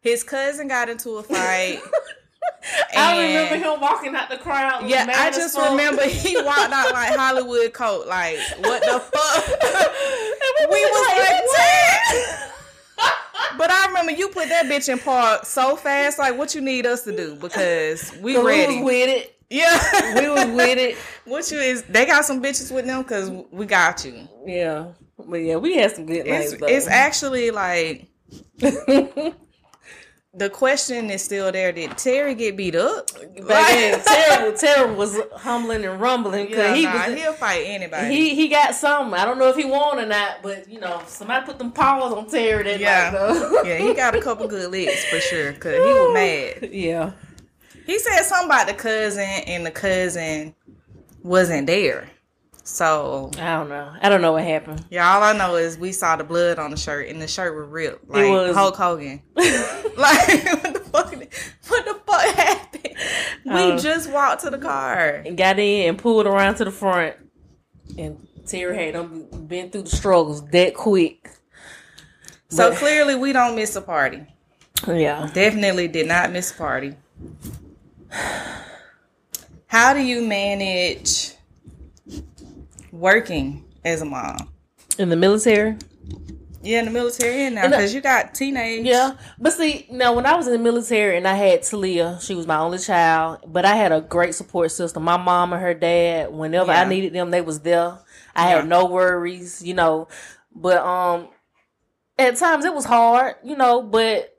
[0.01, 1.79] His cousin got into a fight.
[2.95, 4.87] I remember him walking out the crowd.
[4.89, 8.07] Yeah, I just remember he walked out like Hollywood coat.
[8.07, 9.47] Like, what the fuck?
[10.71, 12.49] We was like, what?
[13.57, 16.17] But I remember you put that bitch in park so fast.
[16.19, 17.35] Like, what you need us to do?
[17.35, 18.81] Because we We ready.
[18.81, 19.32] with it.
[19.53, 20.97] Yeah, We was with it.
[21.25, 21.83] what you is?
[21.83, 24.27] They got some bitches with them because we got you.
[24.45, 24.87] Yeah,
[25.17, 28.07] but yeah, we had some good It's it's actually like
[28.59, 31.71] the question is still there.
[31.71, 33.11] Did Terry get beat up?
[33.15, 37.19] Baby, Terry, Terry was humbling and rumbling because Yeah, he nah, was.
[37.19, 38.07] he'll fight anybody.
[38.15, 39.13] He he got something.
[39.13, 42.11] I don't know if he won or not, but you know, somebody put them paws
[42.13, 43.11] on Terry that Yeah.
[43.11, 43.63] night though.
[43.63, 45.53] yeah, he got a couple good licks for sure.
[45.53, 46.69] Cause he was mad.
[46.73, 47.11] yeah.
[47.85, 50.55] He said something about the cousin, and the cousin
[51.21, 52.09] wasn't there.
[52.65, 53.93] So I don't know.
[54.01, 54.85] I don't know what happened.
[54.89, 57.55] yeah, all I know is we saw the blood on the shirt, and the shirt
[57.55, 59.21] was ripped like was- Hulk Hogan.
[59.35, 59.45] like
[59.97, 61.13] what the fuck?
[61.67, 62.95] What the fuck happened?
[63.45, 65.21] We Um, just walked to the car.
[65.25, 67.15] and got in and pulled around to the front.
[67.97, 71.29] And Terry had them been through the struggles that quick.
[72.47, 74.25] So But- clearly, we don't miss a party.
[74.87, 75.29] Yeah.
[75.33, 76.95] Definitely did not miss a party.
[79.67, 81.33] How do you manage
[82.91, 84.49] working as a mom?
[84.97, 85.77] In the military?
[86.61, 88.85] Yeah, in the military and now because you got teenage.
[88.85, 89.15] Yeah.
[89.37, 92.47] But see, now when I was in the military and I had Talia, she was
[92.47, 95.03] my only child, but I had a great support system.
[95.03, 97.97] My mom and her dad, whenever I needed them, they was there.
[98.35, 98.55] I Yeah.
[98.57, 100.07] had no worries, you know.
[100.55, 101.27] But um
[102.17, 104.33] at times it was hard, you know, but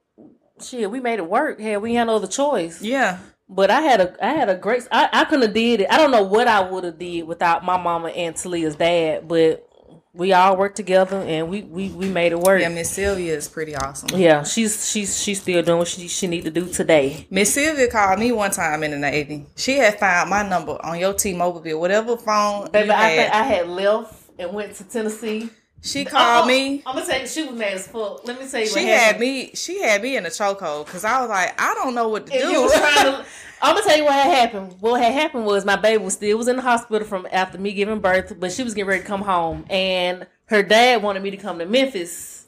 [0.62, 1.60] shit, we made it work.
[1.60, 2.80] Hell, we had no other choice.
[2.80, 3.18] Yeah.
[3.48, 5.86] But I had a I had a great I, I couldn't have did it.
[5.90, 9.68] I don't know what I would have did without my mama and Talia's dad, but
[10.14, 12.60] we all worked together and we we, we made it work.
[12.62, 14.08] Yeah, Miss Sylvia is pretty awesome.
[14.18, 17.26] Yeah, she's she's she's still doing what she she need to do today.
[17.30, 19.46] Miss Sylvia called me one time in the Navy.
[19.56, 23.16] She had found my number on your T-Mobile bill, whatever phone Baby, I had.
[23.16, 25.50] think I had left and went to Tennessee.
[25.84, 26.82] She called oh, oh, me.
[26.86, 28.26] I'm gonna tell you, she was mad as fuck.
[28.26, 29.20] Let me tell you, what She had happened.
[29.20, 29.50] me.
[29.54, 32.32] She had me in a chokehold because I was like, I don't know what to
[32.32, 32.48] And do.
[32.50, 33.24] you was trying to.
[33.62, 34.76] I'm gonna tell you what had happened.
[34.80, 37.72] What had happened was my baby was still was in the hospital from after me
[37.72, 41.30] giving birth, but she was getting ready to come home, and her dad wanted me
[41.30, 42.46] to come to Memphis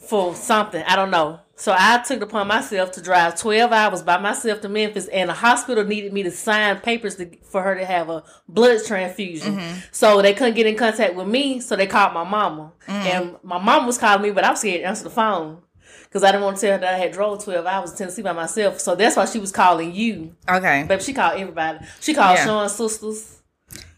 [0.00, 0.82] for something.
[0.86, 1.40] I don't know.
[1.56, 5.28] So I took it upon myself to drive 12 hours by myself to Memphis, and
[5.28, 9.56] the hospital needed me to sign papers to, for her to have a blood transfusion.
[9.56, 9.78] Mm-hmm.
[9.92, 12.72] So they couldn't get in contact with me, so they called my mama.
[12.88, 12.92] Mm-hmm.
[13.06, 15.60] And my mom was calling me, but I was scared to answer the phone
[16.04, 18.22] because I didn't want to tell her that I had drove 12 hours to Tennessee
[18.22, 18.80] by myself.
[18.80, 20.34] So that's why she was calling you.
[20.48, 20.86] okay.
[20.88, 21.84] But she called everybody.
[22.00, 22.46] She called Yeah.
[22.46, 23.36] Sean's sisters.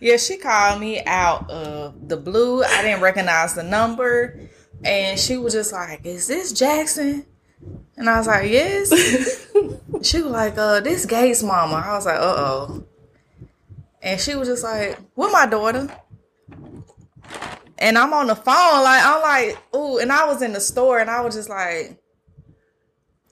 [0.00, 2.62] Yeah, she called me out of the blue.
[2.64, 4.40] I didn't recognize the number.
[4.84, 7.24] And she was just like, Is this Jackson?
[7.96, 8.90] And I was like, Yes.
[10.02, 11.76] she was like, uh, this Gates mama.
[11.84, 12.84] I was like, uh oh.
[14.02, 15.88] And she was just like, With my daughter.
[17.78, 21.00] And I'm on the phone, like I'm like, ooh, and I was in the store
[21.00, 21.98] and I was just like,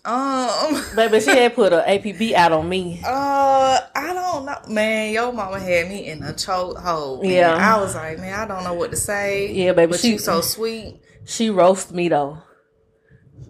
[0.05, 3.01] um Baby, she had put a APB out on me.
[3.05, 5.13] Uh, I don't know, man.
[5.13, 7.25] Your mama had me in a chokehold.
[7.31, 7.55] Yeah.
[7.55, 9.53] I was like, man, I don't know what to say.
[9.53, 11.01] Yeah, baby, but she- you so sweet.
[11.31, 12.39] She roasted me though.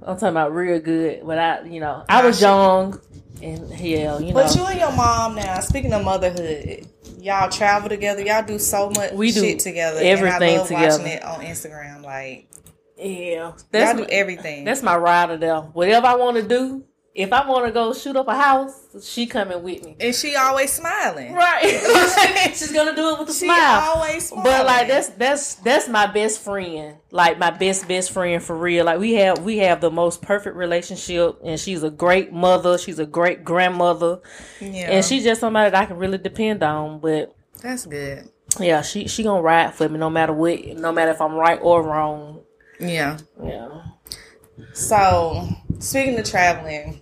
[0.03, 1.23] I'm talking about real good.
[1.25, 3.01] But I, you know, I was young
[3.43, 4.35] and hell, you know.
[4.35, 5.61] But you and your mom now.
[5.61, 6.87] Speaking of motherhood,
[7.19, 8.23] y'all travel together.
[8.23, 9.99] Y'all do so much We do shit together.
[10.03, 10.99] everything and I love together.
[10.99, 12.49] Watching it on Instagram, like
[12.99, 14.65] yeah, y'all that's do everything.
[14.65, 15.61] that's my rider there.
[15.61, 19.27] Whatever I want to do, if I want to go shoot up a house, she
[19.27, 19.97] coming with me.
[19.99, 21.33] and she always smiling.
[21.35, 21.65] Right,
[22.55, 23.81] she's gonna do it with a She smile.
[23.97, 24.45] always smiling.
[24.45, 28.85] But like that's that's that's my best friend, like my best best friend for real.
[28.85, 32.79] Like we have we have the most perfect relationship, and she's a great mother.
[32.79, 34.21] She's a great grandmother,
[34.61, 37.01] yeah, and she's just somebody that I can really depend on.
[37.01, 38.29] But that's good.
[38.61, 41.59] yeah, she she gonna ride for me no matter what, no matter if I'm right
[41.61, 42.43] or wrong.
[42.79, 43.19] Yeah.
[43.45, 43.69] Yeah,
[44.73, 45.47] So
[45.81, 47.01] speaking of traveling,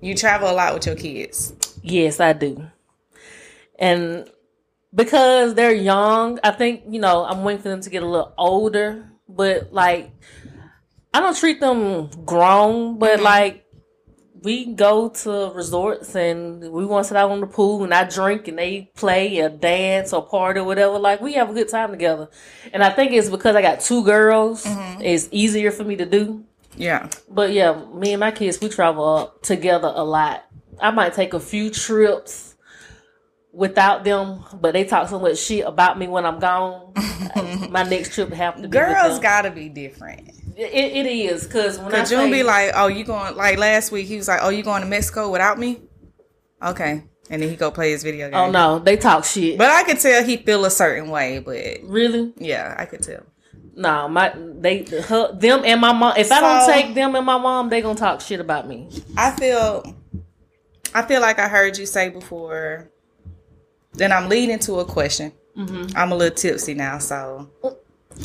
[0.00, 1.52] you travel a lot with your kids.
[1.82, 2.66] yes, I do,
[3.78, 4.30] and
[4.94, 8.32] because they're young, I think you know I'm waiting for them to get a little
[8.38, 9.10] older.
[9.28, 10.12] But like,
[11.12, 13.24] I don't treat them grown, but mm-hmm.
[13.24, 13.64] like
[14.44, 18.04] we go to resorts and we want to sit out on the pool and I
[18.04, 20.98] drink and they play or dance or party or whatever.
[20.98, 22.28] Like we have a good time together.
[22.72, 24.64] And I think it's because I got two girls.
[24.64, 25.00] Mm-hmm.
[25.00, 26.44] It's easier for me to do.
[26.76, 27.08] Yeah.
[27.28, 30.44] But yeah, me and my kids, we travel together a lot.
[30.80, 32.54] I might take a few trips
[33.52, 36.92] without them, but they talk so much shit about me when I'm gone.
[37.70, 40.30] my next trip have to be Girls gotta be different.
[40.56, 43.58] It, it is because when I Cause June say, be like, "Oh, you going?" Like
[43.58, 45.80] last week, he was like, "Oh, you going to Mexico without me?"
[46.62, 48.38] Okay, and then he go play his video oh, game.
[48.38, 51.40] "Oh no, they talk shit." But I could tell he feel a certain way.
[51.40, 52.32] But really?
[52.36, 53.24] yeah, I could tell.
[53.76, 56.14] No, my they her, them and my mom.
[56.16, 58.88] If I don't take them and my mom, they gonna talk shit about me.
[59.16, 59.94] I feel,
[60.94, 62.90] I feel like I heard you say before.
[63.92, 65.32] Then I'm leading to a question.
[65.56, 65.96] Mm-hmm.
[65.96, 67.48] I'm a little tipsy now, so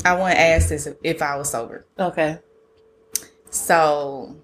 [0.03, 1.85] I want to ask this if, I was sober.
[1.97, 2.39] Okay.
[3.51, 4.35] So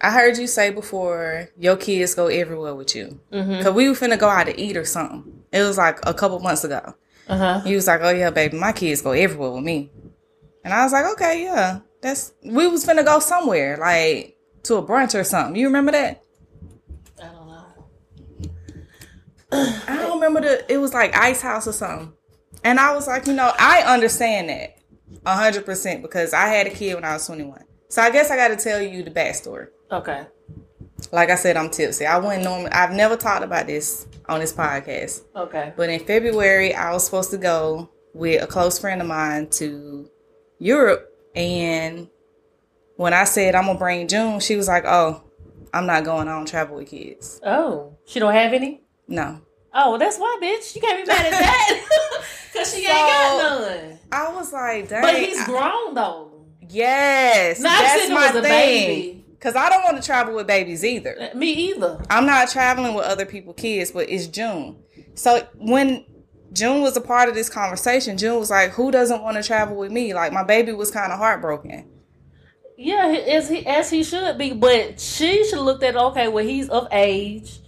[0.00, 3.20] I heard you say before your kids go everywhere with you.
[3.32, 3.62] Mm-hmm.
[3.62, 5.42] Cause we were finna go out to eat or something.
[5.52, 6.94] It was like a couple months ago.
[7.30, 7.60] Uh huh.
[7.60, 9.92] He was like, "Oh yeah, baby, my kids go everywhere with me,"
[10.64, 14.82] and I was like, "Okay, yeah, that's." We was finna go somewhere, like to a
[14.82, 15.54] brunch or something.
[15.54, 16.24] You remember that?
[17.22, 17.64] I don't know.
[19.52, 20.72] I don't remember the.
[20.72, 22.12] It was like Ice House or something,
[22.64, 24.78] and I was like, you know, I understand that
[25.24, 27.64] a hundred percent because I had a kid when I was twenty one.
[27.90, 29.68] So I guess I got to tell you the backstory.
[29.92, 30.26] Okay.
[31.12, 32.06] Like I said, I'm tipsy.
[32.06, 32.70] I wouldn't normally.
[32.70, 35.22] I've never talked about this on this podcast.
[35.34, 35.72] Okay.
[35.76, 40.08] But in February, I was supposed to go with a close friend of mine to
[40.58, 41.06] Europe.
[41.34, 42.08] And
[42.96, 45.22] when I said I'm gonna bring June, she was like, "Oh,
[45.74, 46.28] I'm not going.
[46.28, 48.82] I don't travel with kids." Oh, she don't have any.
[49.08, 49.40] No,
[49.74, 50.74] Oh, well, that's why, bitch.
[50.74, 51.82] You can't be mad at that.
[52.52, 53.98] Cause she ain't got none.
[54.12, 56.30] I was like, "Dang." But he's I- grown though.
[56.68, 58.42] yes, Now, I that's my thing.
[58.42, 59.19] baby.
[59.40, 61.16] Cause I don't want to travel with babies either.
[61.32, 61.98] Uh, me either.
[62.10, 64.76] I'm not traveling with other people's kids, but it's June.
[65.14, 66.04] So when
[66.52, 69.76] June was a part of this conversation, June was like, "Who doesn't want to travel
[69.76, 71.88] with me?" Like my baby was kind of heartbroken.
[72.76, 76.68] Yeah, as he as he should be, but she should look at okay, well he's
[76.68, 77.60] of age.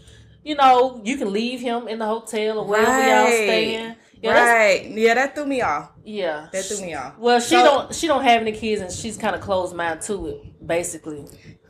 [0.45, 3.45] You know, you can leave him in the hotel or wherever y'all Right.
[3.47, 3.95] staying.
[4.21, 4.91] Yeah, right.
[4.91, 5.91] Yeah, that threw me off.
[6.05, 6.49] yeah.
[6.53, 7.17] That threw me off.
[7.19, 10.01] Well, she So- don't she don't have any kids, and she's kind of closed mind
[10.03, 11.25] to it, basically.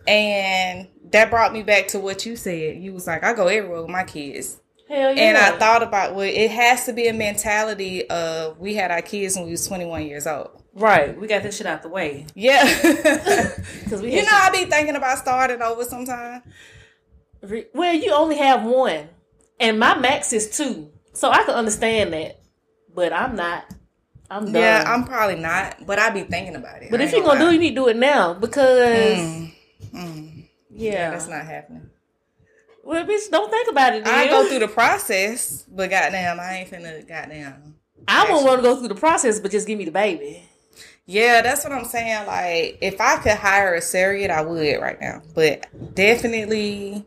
[0.06, 2.76] And that brought me back to what you said.
[2.78, 4.60] You was like, I go everywhere with my kids.
[4.88, 5.22] Hell yeah.
[5.22, 9.00] And I thought about well, it has to be a mentality of we had our
[9.00, 10.50] kids when we was 21 years old.
[10.74, 12.62] right, we got this shit out the way Yeah.
[13.84, 16.42] because we you know, I be thinking about starting over sometime.
[17.74, 19.08] Well, you only have one,
[19.58, 22.40] and my max is two, so I can understand that.
[22.94, 23.64] But I'm not.
[24.30, 24.54] I'm done.
[24.54, 26.90] Yeah, I'm probably not, but I be thinking about it.
[26.90, 29.41] But I if you're gonna do, it, you need to do it now because Mm,
[29.92, 30.48] mm.
[30.70, 31.10] yeah.
[31.10, 31.90] that's not happening.
[32.84, 34.06] well, bitch, don't think about it.
[34.06, 37.76] I go through the process, but goddamn, I ain't finna goddamn.
[38.08, 40.48] I won't want to go through the process, but just give me the baby.
[41.06, 42.26] Yeah, that's what I'm saying.
[42.26, 45.22] Like, if I could hire a surrogate, I would right now.
[45.34, 47.04] But definitely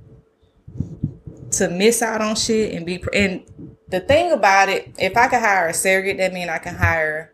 [1.51, 3.03] to miss out on shit and be.
[3.13, 3.43] And
[3.89, 7.33] the thing about it, if I could hire a surrogate, that mean I can hire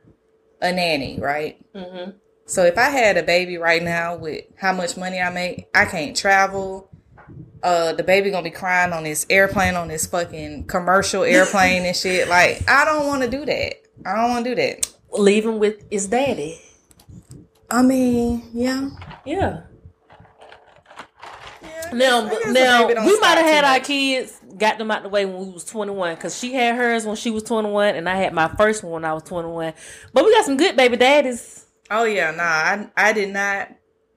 [0.62, 1.58] a nanny, right?
[1.74, 2.12] Mm-hmm.
[2.52, 5.86] So if I had a baby right now with how much money I make, I
[5.86, 6.92] can't travel.
[7.64, 11.96] Uh, the baby gonna be crying on this airplane, on this fucking commercial airplane and
[11.96, 12.28] shit.
[12.32, 13.74] Like, I don't want to do that.
[14.06, 14.86] I don't want to do that.
[15.14, 16.60] Leave him with his daddy.
[17.70, 18.90] I mean, yeah.
[19.26, 19.62] Yeah.
[21.64, 23.88] yeah Now, guess- I guess the now we might have had our much.
[23.88, 27.16] kids, got them out the way when we was 21, because she had hers when
[27.16, 29.72] she was 21, and I had my first one when I was 21.
[30.12, 31.66] But we got some good baby daddies.
[31.92, 32.44] Oh yeah, nah.
[32.44, 33.70] I I did not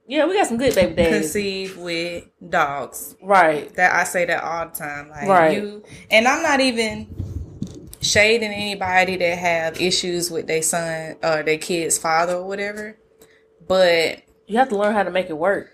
[0.07, 1.19] Yeah, we got some good baby daddies.
[1.21, 3.15] conceive with dogs.
[3.21, 3.73] Right.
[3.75, 5.09] That I say that all the time.
[5.09, 5.57] Like Right.
[5.57, 7.07] you, and I'm not even
[8.01, 12.97] shading anybody that have issues with their son or their kid's father or whatever.
[13.67, 15.69] But You have to learn how to make it work.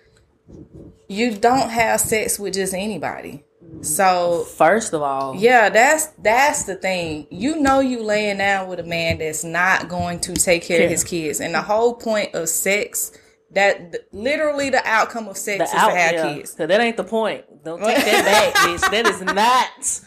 [1.08, 3.44] you don't have sex with just anybody.
[3.82, 7.28] So First of all, yeah, that's that's the thing.
[7.32, 10.90] You know you laying down with a man that's not going to take care of
[10.90, 11.40] his kids.
[11.40, 13.12] And the whole point of sex
[13.52, 16.52] that th- literally the outcome of sex the is out, to have yeah, kids.
[16.54, 17.44] 'cause that ain't the point.
[17.64, 18.92] Don't take that back, bitch.
[18.92, 20.02] That is not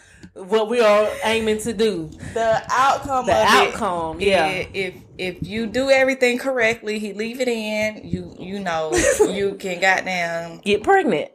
[0.49, 2.11] what we are aiming to do.
[2.33, 4.47] The outcome The of outcome, it, yeah.
[4.73, 9.81] If if you do everything correctly, he leave it in, you you know, you can
[9.81, 11.31] goddamn Get pregnant.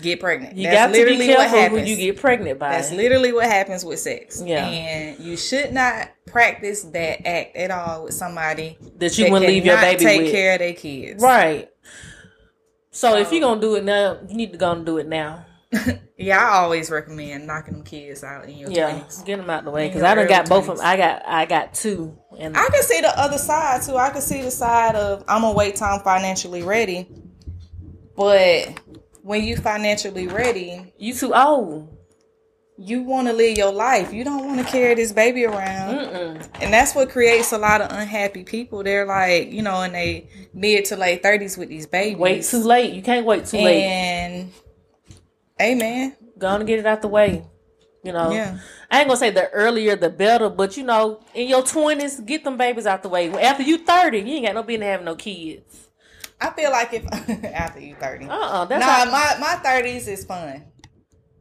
[0.00, 0.56] Get pregnant.
[0.56, 2.70] You That's got to be careful who you get pregnant by.
[2.70, 4.42] That's literally what happens with sex.
[4.44, 4.66] Yeah.
[4.66, 9.66] And you should not practice that act at all with somebody that you wouldn't leave
[9.66, 10.30] your baby take with.
[10.32, 11.22] care of their kids.
[11.22, 11.68] Right.
[12.90, 15.46] So if you're gonna do it now, you need to go and do it now.
[16.22, 19.24] Yeah, I always recommend knocking them kids out in your Yeah, 20s.
[19.26, 20.86] get them out of the way because I done got both of them.
[20.86, 23.96] I got I got two, and I can see the other side too.
[23.96, 27.08] I can see the side of I'm gonna wait till I'm financially ready.
[28.14, 28.78] But
[29.22, 31.88] when you financially ready, you too old.
[32.78, 34.12] you want to live your life.
[34.12, 35.94] You don't want to carry this baby around.
[35.94, 36.48] Mm-mm.
[36.60, 38.82] And that's what creates a lot of unhappy people.
[38.82, 42.18] They're like, you know, in they mid to late thirties with these babies.
[42.18, 42.92] Wait too late.
[42.94, 43.82] You can't wait too late.
[43.82, 44.52] And
[45.60, 46.16] Amen.
[46.38, 47.46] Go on and get it out the way.
[48.02, 48.32] You know.
[48.32, 48.58] Yeah.
[48.90, 52.42] I ain't gonna say the earlier the better, but you know, in your twenties, get
[52.42, 53.30] them babies out the way.
[53.32, 55.88] After you thirty, you ain't got no business having no kids.
[56.42, 57.04] I feel like if
[57.44, 58.26] after you thirty.
[58.26, 60.64] Uh uh that's nah, my my thirties is fun.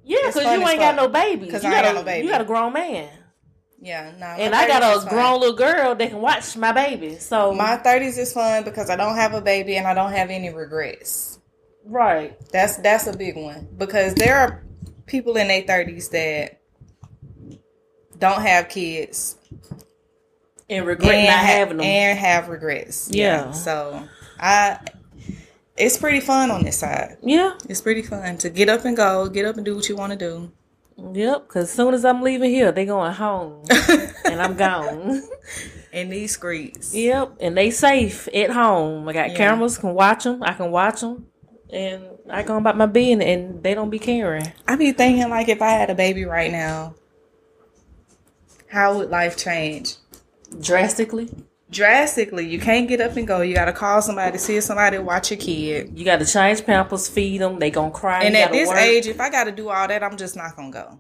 [0.04, 1.52] yeah, because you ain't got no babies.
[1.52, 2.26] 'Cause You I got no baby.
[2.28, 3.10] You got a grown man,
[3.80, 4.36] Yeah, nah.
[4.38, 5.10] and I got a fun.
[5.10, 7.18] grown little girl that can watch my baby.
[7.18, 10.30] So My thirties is fun because I don't have a baby and I don't have
[10.30, 11.40] any regrets.
[11.86, 14.64] right, That's that's a big one because there are
[15.08, 16.60] people in their thirties that
[18.18, 19.36] don't have kids
[20.70, 21.86] and regret and not ha- having them.
[21.86, 23.10] and have regrets.
[23.12, 23.52] Yeah.
[23.52, 24.08] So
[24.42, 24.80] I,
[25.78, 27.18] it's pretty fun on this side.
[27.22, 29.96] yeah, It's pretty fun to get up and go, get up and do what you
[29.96, 30.52] want to do.
[31.14, 31.48] yep.
[31.48, 33.64] Because as soon as I'm leaving here, they going home,
[34.26, 35.22] and I'm gone.
[35.94, 36.94] in these streets.
[36.96, 39.08] Yep, and they safe at home.
[39.08, 39.38] I got Yeah.
[39.38, 40.42] cameras, can watch them.
[40.44, 41.28] I can watch them,
[41.70, 44.52] and I go about my being, and they don't be caring.
[44.68, 46.96] I be thinking like if I had a baby right now,
[48.68, 49.96] how would life change?
[50.62, 51.30] Drastically,
[51.72, 52.48] Drastically.
[52.48, 53.42] You can't get up and go.
[53.42, 55.98] You gotta call somebody, see somebody watch your kid.
[55.98, 57.60] you got to change pampers, feed them.
[57.60, 58.24] They gonna cry.
[58.24, 58.78] And at this work.
[58.78, 61.00] age, if I gotta do all that, I'm just not gonna go.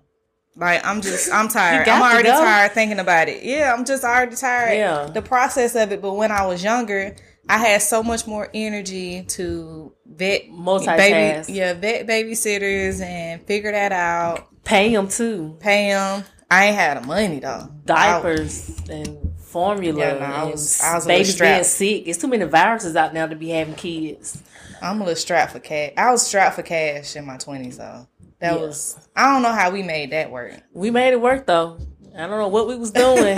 [0.55, 1.87] Like I'm just I'm tired.
[1.87, 2.39] I'm already go.
[2.39, 3.43] tired thinking about it.
[3.43, 4.75] Yeah, I'm just already tired.
[4.77, 5.09] Yeah.
[5.13, 6.01] The process of it.
[6.01, 7.15] But when I was younger,
[7.49, 10.97] I had so much more energy to vet Multitask.
[10.97, 14.47] baby yeah, vet babysitters and figure that out.
[14.63, 15.57] pay them too.
[15.59, 16.23] Pay them.
[16.49, 17.69] I ain't had the money though.
[17.85, 19.17] Diapers and
[19.51, 19.99] formula.
[19.99, 22.07] Yeah, no, I was- I was a little babies being sick.
[22.07, 24.41] It's too many viruses out now to be having kids.
[24.81, 25.91] I'm a little strapped for cash.
[25.97, 28.07] I was strapped for cash in my twenties though.
[28.39, 28.59] That Yeah.
[28.61, 30.53] was I don't know how we made that work.
[30.73, 31.77] We made it work though.
[32.15, 33.37] I don't know what we was doing,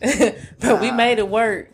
[0.60, 1.72] but we made it work.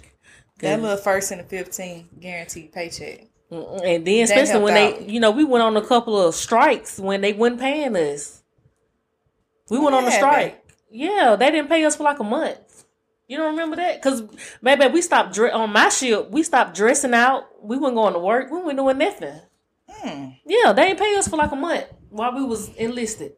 [0.60, 3.26] That little first and the fifteen guaranteed paycheck.
[3.50, 5.10] And then, especially when helped they, out.
[5.10, 8.42] you know, we went on a couple of strikes when they wasn't paying us.
[9.68, 10.64] We went on a strike.
[10.90, 12.58] Yeah, they didn't pay us for like a month.
[13.32, 13.96] You don't remember that?
[14.02, 14.22] Because
[14.60, 16.30] maybe we stopped dre- on my ship.
[16.30, 17.44] We stopped dressing out.
[17.62, 18.50] We weren't going to work.
[18.50, 19.40] We weren't doing nothing.
[19.88, 20.24] Hmm.
[20.44, 23.32] Yeah, they didn't pay us for like a month while we was enlisted.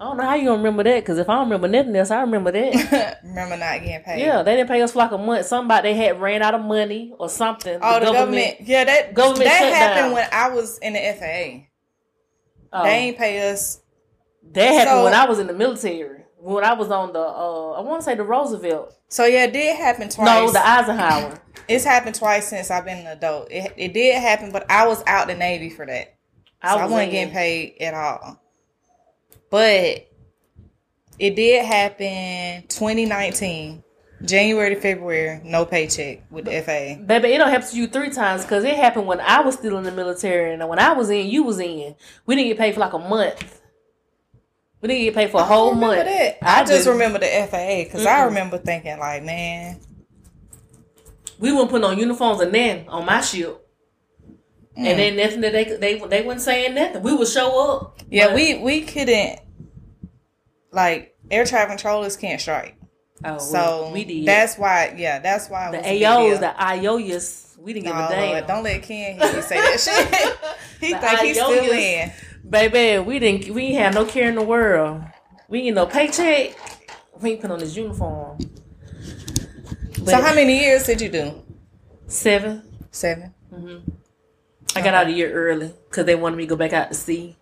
[0.00, 1.00] I don't know how you gonna remember that.
[1.00, 3.20] Because if I don't remember nothing else, I remember that.
[3.22, 4.18] Remember not getting paid.
[4.20, 5.46] yeah, they didn't pay us for like a month.
[5.46, 7.78] Somebody they had ran out of money or something.
[7.80, 8.56] Oh, the government.
[8.62, 10.12] Yeah, that Government that happened down.
[10.12, 11.68] when I was in the FAA.
[12.72, 12.82] oh.
[12.82, 13.80] They ain't pay us.
[14.52, 16.23] That happened So- when I was in the military.
[16.44, 18.94] When I was on the, uh, I want to say the Roosevelt.
[19.08, 20.26] So yeah, it did happen twice.
[20.26, 21.40] No, the Eisenhower.
[21.68, 23.50] it's happened twice since I've been an adult.
[23.50, 26.16] It, it did happen, but I was out the Navy for that.
[26.62, 28.42] So I, was wasn't in- getting paid at all.
[29.48, 30.10] But
[31.18, 33.82] it did happen 2019,
[34.22, 37.02] January to February, no paycheck with the FAA.
[37.06, 39.78] Baby, it don't happen to you three times because it happened when I was still
[39.78, 41.94] in the military, and when I was in, you was in.
[42.26, 43.62] We didn't get paid for like a month.
[44.84, 46.04] We didn't get paid for a I whole don't month.
[46.04, 46.36] that.
[46.42, 46.90] I, just did.
[46.90, 49.80] remember the FAA because I remember thinking like, man,
[51.38, 53.62] We weren't putting on uniforms and then on my ship,
[54.76, 54.86] Mm.
[54.86, 57.02] and then nothing that they they they wasn't saying nothing.
[57.02, 57.98] We would show up.
[58.10, 59.38] yeah, we we couldn't
[60.70, 62.76] like air traffic controllers can't strike.
[63.24, 64.26] oh, So we, we did.
[64.26, 67.56] That's why, yeah, that's why the AOs, the IOUs.
[67.58, 68.46] We didn't give No, a damn.
[68.46, 70.56] Don't let Ken hear you say that shit.
[70.80, 72.12] he The think he's still in.
[72.48, 73.54] Baby, we didn't.
[73.54, 75.02] We ain't have no care in the world.
[75.48, 76.54] We ain't no paycheck.
[77.20, 78.38] We ain't put on this uniform.
[80.00, 81.42] But So how many years did you do?
[82.06, 82.62] seven?
[82.90, 83.32] Seven.
[83.52, 83.82] Mhm.
[84.76, 86.94] I got out a year early because they wanted me to go back out to
[86.94, 87.36] sea,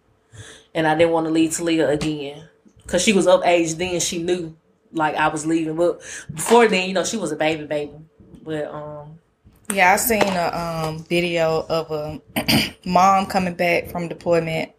[0.75, 2.45] and I didn't want to leave Talia again
[2.83, 3.99] because she was of age then.
[4.01, 4.55] She knew
[4.93, 6.01] like I was leaving, but
[6.33, 7.93] before then, you know, she was a baby, baby.
[8.45, 9.19] But um,
[9.73, 10.51] Yeah, I seen a
[10.89, 12.21] um, video of a
[12.89, 14.73] mom coming back from deployment,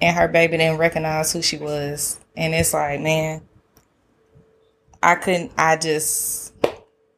[0.00, 3.42] and her baby didn't recognize who she was, and it's like, man,
[5.02, 5.52] I couldn't.
[5.56, 6.52] I just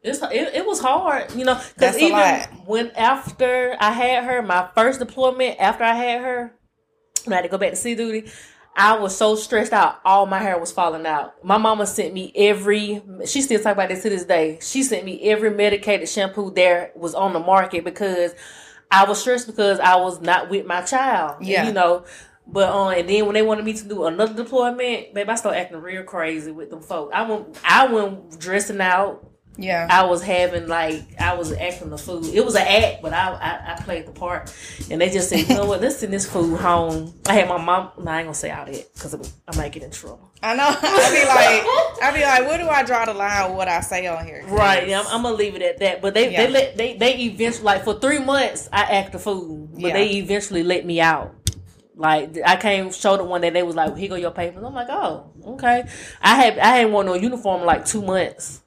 [0.02, 4.68] it's it, it was hard, you know, because even when after I had her, my
[4.74, 6.54] first deployment after I had her,
[7.24, 8.30] when I had to go back to sea duty,
[8.74, 10.00] I was so stressed out.
[10.04, 11.44] All my hair was falling out.
[11.44, 13.02] My mama sent me every.
[13.26, 14.58] She still talk about this to this day.
[14.62, 18.34] She sent me every medicated shampoo there was on the market because
[18.90, 21.40] I was stressed because I was not with my child.
[21.40, 21.66] And, Yeah.
[21.66, 22.04] you know.
[22.46, 25.58] But um, and then when they wanted me to do another deployment, babe, I started
[25.60, 27.12] acting real crazy with them folks.
[27.14, 29.26] I went, I went dressing out.
[29.56, 29.86] Yeah.
[29.90, 32.24] I was having like I was acting the fool.
[32.24, 34.52] It was an act, but I, I I played the part.
[34.90, 35.82] And they just said, you know what?
[35.82, 37.12] Let's send this fool home.
[37.28, 37.90] I had my mom.
[38.02, 40.32] No, I ain't gonna say all that because I might get in trouble.
[40.42, 40.64] I know.
[40.82, 43.80] I be like, I be like, where do I draw the line with what I
[43.80, 44.42] say on here?
[44.46, 44.88] Right.
[44.88, 46.00] Yeah, I'm, I'm gonna leave it at that.
[46.00, 46.46] But they Yeah.
[46.46, 49.92] they let they they eventually like for three months I act a fool, but Yeah.
[49.92, 51.34] they eventually let me out.
[52.00, 54.72] Like I came showed them one day they was like, "Here go your papers." I'm
[54.72, 55.86] like, "Oh, okay."
[56.22, 58.62] I had I hadn't worn no uniform in like two months,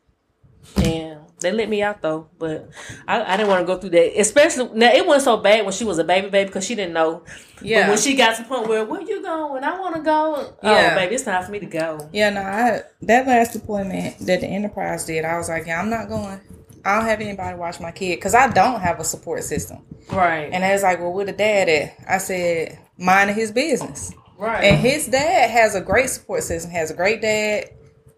[0.77, 2.27] and they let me out though.
[2.37, 2.69] But
[3.07, 4.19] I, I didn't want to go through that.
[4.19, 6.93] Especially now, it wasn't so bad when she was a baby baby because she didn't
[6.93, 7.23] know.
[7.59, 7.81] Yeah.
[7.81, 9.63] But when she got to the point where where you going?
[9.63, 10.35] I want to go.
[10.35, 10.91] Oh, yeah.
[10.91, 12.07] Oh, baby, it's time for me to go.
[12.13, 15.89] Yeah, no, I, that last deployment that the Enterprise did, I was like, yeah, I'm
[15.89, 16.39] not going.
[16.85, 19.79] I don't have anybody watch my kid because I don't have a support system.
[20.11, 20.51] Right.
[20.51, 21.95] And they was like, well, where the dad at?
[22.07, 24.13] I said, minding his business.
[24.37, 24.63] right.
[24.63, 26.71] And his dad has a great support system.
[26.71, 27.69] Has a great dad.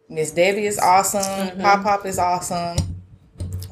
[0.08, 1.60] Miss Debbie is awesome.
[1.60, 2.78] Pop Pop is awesome.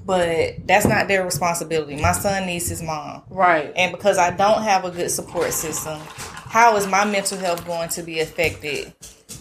[0.06, 1.96] But that's not their responsibility.
[1.96, 3.24] My son needs his mom.
[3.30, 3.72] right.
[3.76, 7.88] And because I don't have a good support system, how is my mental health going
[7.90, 8.92] to be affected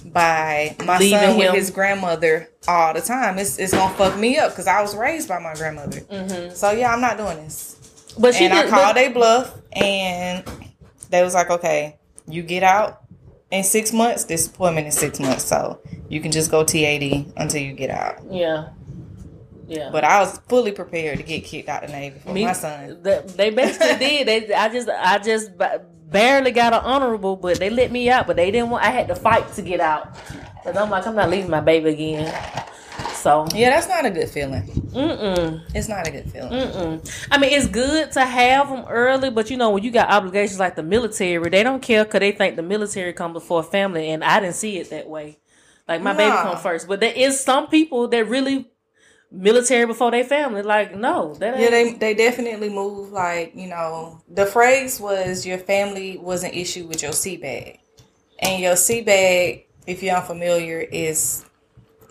[0.05, 1.55] by my Leaving son with him.
[1.57, 3.39] his grandmother all the time?
[3.39, 6.01] It's, it's going to fuck me up because I was raised by my grandmother.
[6.01, 6.55] Mm-hmm.
[6.55, 8.15] So, yeah, I'm not doing this.
[8.19, 10.45] But she and I did, called but- they bluff, and
[11.13, 13.03] they was like, okay, you get out
[13.53, 14.25] in six months.
[14.25, 15.45] This appointment is six months.
[15.45, 18.21] So, you can just go TAD until you get out.
[18.31, 18.71] Yeah.
[19.69, 19.91] Yeah.
[19.93, 22.53] But I was fully prepared to get kicked out of the Navy for Me- my
[22.53, 23.03] son.
[23.03, 24.27] the- they basically did.
[24.29, 28.27] They, I just, I just ba- barely got an honorable, but they let me out.
[28.27, 28.85] But they didn't want.
[28.85, 30.15] I had to fight to get out,
[30.65, 32.35] cause I'm like, I'm not leaving my baby again.
[33.15, 34.63] So, Yeah, that's not a good feeling.
[34.93, 36.51] mm-mm, It's not a good feeling.
[36.53, 37.27] mm-mm.
[37.31, 40.59] I mean, it's good to have them early, but you know, when you got obligations
[40.59, 44.25] like the military, they don't care because they think the military come before family, and
[44.25, 45.39] I didn't see it that way.
[45.89, 48.71] Like my baby come first, but there is some people that really
[49.31, 50.63] military before their family.
[50.63, 51.59] Like, no, that.
[51.59, 54.21] Yeah, they they definitely move like you know.
[54.29, 57.79] The phrase was your family was an issue with your sea bag,
[58.39, 61.45] and your sea bag, if you're unfamiliar, is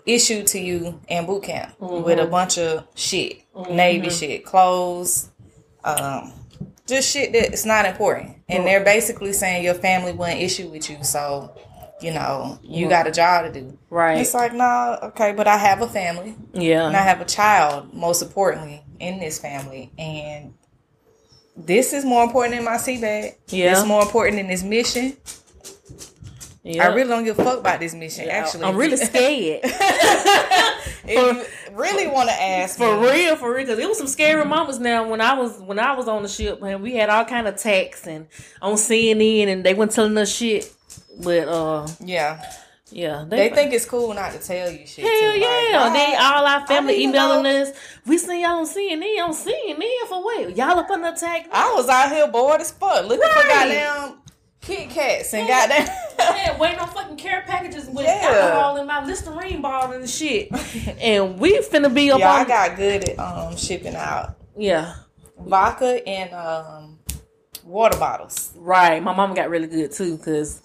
[0.06, 2.30] issued to you in boot camp with a mm-hmm.
[2.30, 3.74] bunch of shit, mm-hmm.
[3.74, 5.30] Navy shit, clothes,
[5.84, 6.32] um,
[6.86, 8.36] just shit that's not important.
[8.48, 8.66] And mm-hmm.
[8.66, 11.54] they're basically saying your family wasn't issue with you, so
[12.00, 13.78] you know you got a job to do.
[13.90, 14.18] Right.
[14.18, 16.34] It's like, nah, okay, but I have a family.
[16.52, 16.86] yeah.
[16.86, 19.90] And I have a child, most importantly, in this family.
[19.98, 20.54] And
[21.56, 23.36] this is more important than my sea bag.
[23.48, 23.72] Yeah.
[23.72, 25.16] It's more important than this mission.
[26.62, 26.84] Yeah.
[26.88, 28.64] I really don't give a fuck about this mission, actually.
[28.64, 29.60] I'm really scared.
[29.64, 31.08] if
[31.70, 34.44] you really want to ask For me, real, for real, because it was some scary
[34.44, 34.78] moments.
[34.78, 37.46] Now, when I was when I was on the ship, and we had all kind
[37.48, 38.26] of texts and
[38.60, 40.72] on CNN, and they weren't telling us shit.
[41.22, 42.42] But uh, yeah.
[42.90, 45.04] yeah, They think it's cool not to tell you shit.
[45.04, 45.40] hell too.
[45.40, 45.68] Yeah.
[45.72, 47.62] nah, they all our family emailing know.
[47.62, 47.72] us.
[48.06, 50.56] We seen y'all on CNN, on CNN for what?
[50.56, 51.48] Y'all up on the attack?
[51.52, 53.48] I was out here bored as fuck looking for Right.
[53.48, 54.18] goddamn
[54.62, 55.88] Kit Kats and goddamn.
[56.22, 58.20] Yeah, waiting on fucking care packages with Yeah.
[58.22, 60.48] alcohol in my Listerine bottle and shit.
[61.00, 64.94] and we finna be up yeah, I got good at um shipping out yeah,
[65.40, 66.98] vodka and um
[67.64, 68.52] water bottles.
[68.56, 70.62] Right, my mama got really good too, cause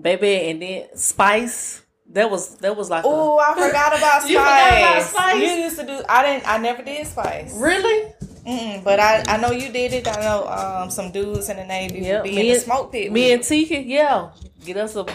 [0.00, 1.82] baby, and then Spice.
[2.12, 3.04] That was that was like.
[3.04, 4.30] Oh, I forgot about Spice.
[4.30, 5.36] You forgot about Spice?
[5.36, 6.02] You used to do.
[6.08, 6.48] I didn't.
[6.48, 7.52] I never did Spice.
[7.56, 8.12] really?
[8.50, 10.08] Mm-mm, but I, I know you did it.
[10.08, 12.90] I know um some dudes in the Navy Yep, be me in the and- smoke
[12.92, 13.12] pit.
[13.12, 14.30] Me and Tika, yeah,
[14.64, 15.06] get us a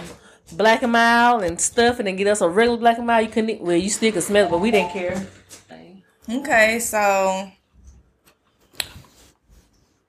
[0.54, 3.26] black and mild and stuff, and then get us a regular black and mild.
[3.26, 3.62] You couldn't.
[3.62, 5.28] Well, you still could smell it, but we didn't care.
[6.30, 7.52] Okay, so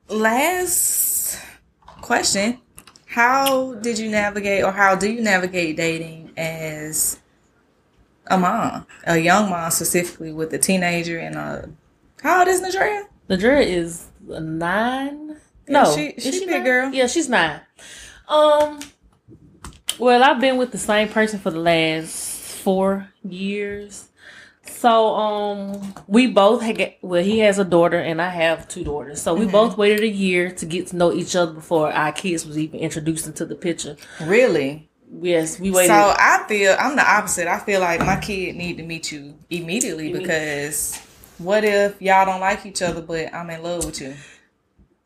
[0.08, 1.38] last
[2.00, 2.58] question:
[3.06, 7.18] How did you navigate, or how do you navigate dating as
[8.28, 11.68] a mom, a young mom specifically with a teenager and a
[12.22, 13.04] how old is Nadrea?
[13.28, 15.36] The girl is nine.
[15.68, 16.64] No, she- is she big nine?
[16.64, 16.94] girl.
[16.94, 17.60] Yeah, she's nine.
[18.28, 18.80] Um.
[19.98, 24.08] Well, I've been with the same person for the last four years.
[24.68, 26.94] So, um, we both had.
[27.00, 29.22] Well, he has a daughter, and I have two daughters.
[29.22, 29.46] So Mm-hmm.
[29.46, 32.58] we both waited a year to get to know each other before our kids was
[32.58, 33.96] even introduced into the picture.
[34.22, 34.88] Really?
[35.22, 35.88] Yes, we waited.
[35.88, 37.46] So I feel I'm the opposite.
[37.46, 41.00] I feel like my kid need to meet you immediately because
[41.38, 44.14] what if y'all don't like each other, but I'm in love with you?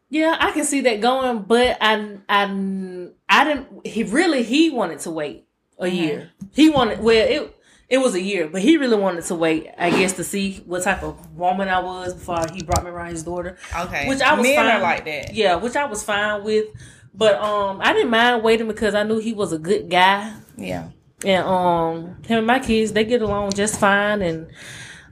[0.08, 3.86] Yeah, I can see that going, but I, I, I didn't.
[3.86, 5.46] He really he wanted to wait
[5.78, 5.94] a Mm-hmm.
[5.96, 6.30] year.
[6.52, 7.00] He wanted.
[7.00, 7.56] Well, it
[7.88, 10.82] It was a year, but he really wanted to wait, I guess, to see what
[10.84, 13.56] type of woman I was before he brought me around his daughter.
[13.76, 14.06] Okay.
[14.08, 14.82] Which I was Men fine.
[14.82, 15.34] like that.
[15.34, 16.66] Yeah, which I was fine with.
[17.14, 20.32] But um I didn't mind waiting because I knew he was a good guy.
[20.56, 20.90] Yeah.
[21.24, 24.46] And um him and my kids, they get along just fine and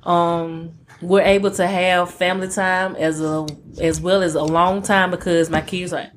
[0.05, 3.47] um we're able to have family time as a
[3.81, 6.09] as well as a long time because my kids are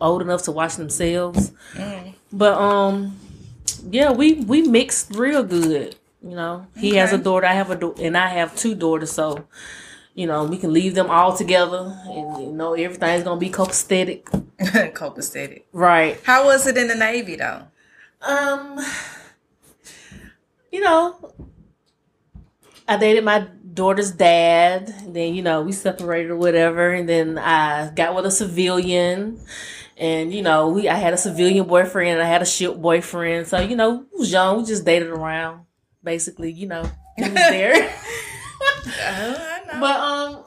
[0.00, 1.52] old enough to watch themselves.
[2.32, 3.18] But um
[3.90, 5.96] yeah, we we mixed real good.
[6.22, 9.12] You know, he has a daughter, I have a daughter, and I have two daughters,
[9.12, 9.44] so
[10.14, 14.24] you know we can leave them all together, and you know everything's gonna be copacetic,
[14.94, 15.62] Copacetic.
[15.72, 16.20] right?
[16.24, 17.62] How was it in the Navy though?
[18.20, 18.80] Um,
[20.72, 21.32] you know,
[22.88, 23.46] I dated my
[23.78, 24.92] daughter's dad.
[24.98, 29.40] and Then you know we separated or whatever, and then I got with a civilian.
[29.96, 33.46] And you know, we I had a civilian boyfriend and I had a ship boyfriend.
[33.46, 34.58] So you know, we was young.
[34.58, 35.64] We just dated around,
[36.02, 36.52] basically.
[36.52, 36.82] You know,
[37.16, 37.74] he was there.
[39.00, 39.80] I know.
[39.80, 40.44] but um,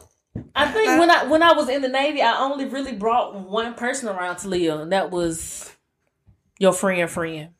[0.56, 3.74] I think when I when I was in the Navy, I only really brought one
[3.74, 5.74] person around to live, and that was
[6.60, 7.50] your friend, friend.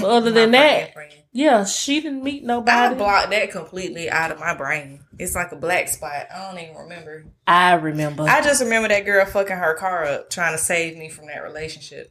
[0.00, 1.22] But other than that, friend, friend.
[1.36, 2.94] Yeah, she didn't meet nobody.
[2.94, 5.00] I blocked that completely out of my brain.
[5.18, 6.28] It's like a black spot.
[6.34, 7.26] I don't even remember.
[7.46, 8.22] I remember.
[8.22, 11.42] I just remember that girl fucking her car up trying to save me from that
[11.42, 12.10] relationship.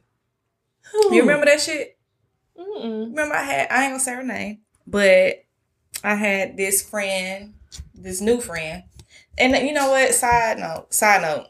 [0.92, 1.12] Who?
[1.12, 1.98] You remember that shit?
[2.56, 3.06] Mm-mm.
[3.08, 5.44] Remember I had I ain't gonna say her name, but
[6.04, 7.54] I had this friend,
[7.96, 8.84] this new friend.
[9.36, 10.14] And you know what?
[10.14, 11.48] Side note, side note.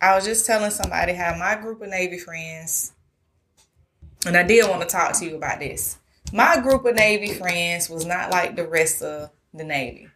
[0.00, 2.94] I was just telling somebody how my group of Navy friends,
[4.24, 5.97] and I did want to talk to you about this.
[6.32, 10.08] My group of Navy friends was not like the rest of the Navy.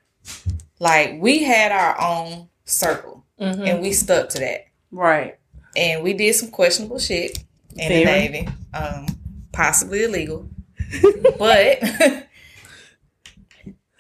[0.78, 3.68] Like we had our own circle, Mhm.
[3.68, 5.38] and we stuck to that Right.
[5.76, 7.38] and we did some questionable shit
[7.76, 8.04] in Very.
[8.04, 9.06] the Navy, um,
[9.52, 10.48] possibly illegal.
[11.38, 11.80] but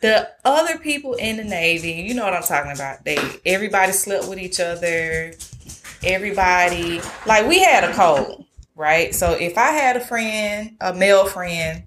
[0.00, 3.04] the other people in the Navy, you know what I'm talking about.
[3.04, 5.32] They everybody slept with each other.
[6.04, 8.44] Everybody like we had a code,
[8.74, 9.14] right?
[9.14, 11.84] So if I had a friend, a male friend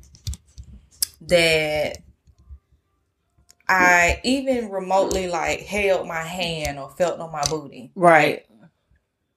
[1.28, 1.98] that
[3.68, 8.46] I even remotely like held my hand or felt on my booty, Right.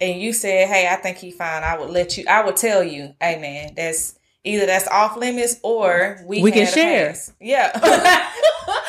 [0.00, 2.24] and you said, "Hey, I think he fine," I would let you.
[2.28, 6.66] I would tell you, "Hey, man, that's either that's off limits or we We can
[6.66, 7.70] share." pass." Yeah,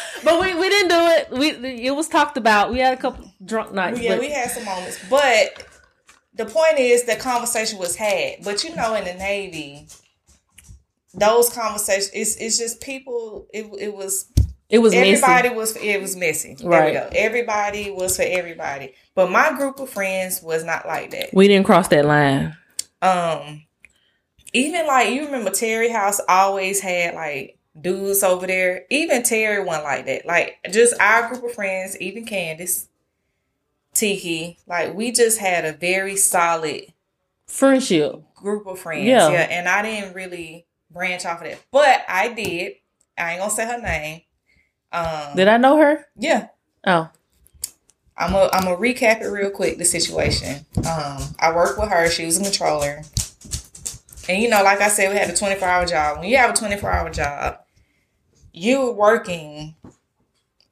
[0.25, 1.31] but we, we didn't do it.
[1.31, 2.69] We it was talked about.
[2.71, 4.01] We had a couple drunk nights.
[4.01, 5.65] yeah, but we had some moments, but
[6.33, 8.43] the point is the conversation was had.
[8.43, 9.87] But you know, in the Navy,
[11.13, 13.47] those conversations, it's it's just people.
[13.53, 14.31] It it was
[14.69, 15.55] it was everybody messy.
[15.55, 16.55] was it was messy.
[16.55, 16.93] There Right.
[16.93, 17.09] we go.
[17.15, 21.29] Everybody was for everybody, but my group of friends was not like that.
[21.33, 22.55] We didn't cross that line.
[23.01, 23.63] um
[24.53, 28.85] even like you remember Terry House always had like dudes over there.
[28.89, 30.25] Even Terry wasn't like that.
[30.25, 32.87] Like just our group of friends, even Candace,
[33.93, 36.93] Tiki, like we just had a very solid
[37.47, 38.21] Friendship.
[38.35, 39.05] group of friends.
[39.05, 39.29] Yeah.
[39.31, 39.47] Yeah.
[39.49, 40.65] And I didn't really
[40.99, 41.63] branch off of that.
[41.71, 42.73] But I did.
[43.17, 44.21] I ain't gonna say her name.
[44.91, 46.05] Um Did I know her?
[46.17, 46.47] yeah.
[46.85, 47.09] Oh.
[48.17, 49.77] I'm a I'm gonna recap it real quick.
[49.77, 50.65] The situation.
[50.77, 52.09] Um, I worked with her.
[52.09, 53.01] She was a controller,
[54.27, 56.19] and you know, like I said, we had a 24 hour job.
[56.19, 57.59] When you have a 24 hour job,
[58.51, 59.75] you're working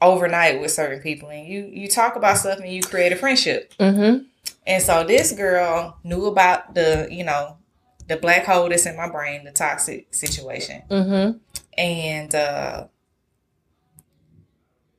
[0.01, 3.73] overnight with certain people, and you you talk about stuff and you create a friendship.
[3.79, 4.25] Mm-hmm.
[4.65, 7.56] And so this girl knew about the you know
[8.07, 11.37] the black hole that's in my brain, the toxic situation, Mm-hmm.
[11.77, 12.87] and uh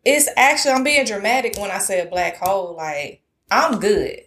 [0.04, 2.74] it's actually I'm being dramatic when I say a black hole.
[2.76, 4.20] Like I'm good,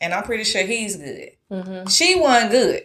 [0.00, 1.30] and I'm pretty sure he's good.
[1.50, 1.88] Mm-hmm.
[1.88, 2.82] She wasn't good.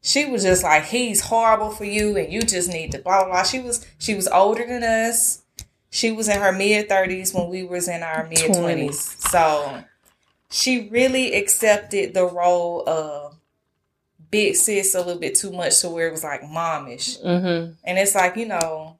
[0.00, 3.32] She was just like he's horrible for you, and you just need to blah blah
[3.32, 3.42] blah.
[3.42, 5.42] She was she was older than us.
[5.90, 9.00] She was in her mid thirties when we was in our mid twenties.
[9.30, 9.82] So
[10.50, 13.27] she really accepted the role of
[14.30, 17.22] big sis a little bit too much to where it was like momish.
[17.22, 17.72] Mm-hmm.
[17.84, 18.96] And it's like, you know,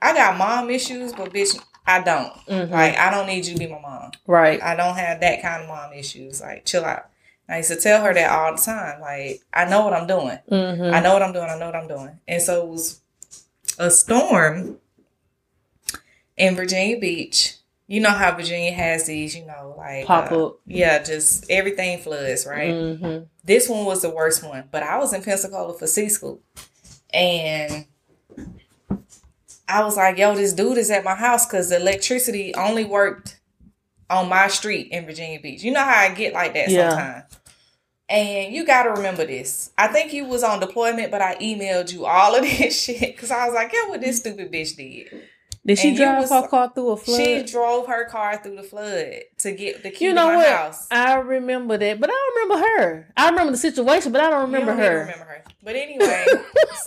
[0.00, 2.32] I got mom issues, but bitch, I don't.
[2.46, 2.70] Mhm.
[2.70, 4.12] Like, I don't need you to be my mom.
[4.26, 4.62] Right.
[4.62, 6.40] I don't have that kind of mom issues.
[6.40, 7.06] Like, chill out.
[7.48, 9.00] I used to tell her that all the time.
[9.00, 10.38] Like, I know what I'm doing.
[10.50, 10.94] Mm-hmm.
[10.94, 11.48] I know what I'm doing.
[11.48, 12.18] I know what I'm doing.
[12.26, 13.00] And so it was
[13.78, 14.78] a storm
[16.36, 17.56] in Virginia Beach.
[17.86, 20.60] You know how Virginia has these, you know, like Pop uh, up.
[20.66, 22.72] Yeah, just everything floods, right?
[22.72, 23.24] Mm-hmm.
[23.44, 26.40] This one was the worst one, but I was in Pensacola for C school,
[27.12, 27.84] and
[29.68, 33.40] I was like, "Yo, this dude is at my house because the electricity only worked
[34.08, 35.62] on my street in Virginia Beach.
[35.62, 36.88] You know how I get like that Yeah.
[36.90, 37.24] sometimes."
[38.06, 39.70] And you got to remember this.
[39.78, 43.30] I think you was on deployment, but I emailed you all of this shit because
[43.30, 45.22] I was like, "Yeah, what this stupid bitch did."
[45.66, 47.16] Did she And drive was- her car through a flood?
[47.24, 50.36] She drove her car through the flood to get the key you to know my
[50.36, 50.46] what?
[50.48, 50.86] house.
[50.90, 53.08] I remember that, but I don't remember her.
[53.16, 54.98] I remember the situation, but I don't remember don't her.
[55.00, 55.44] Remember her.
[55.62, 56.26] But anyway,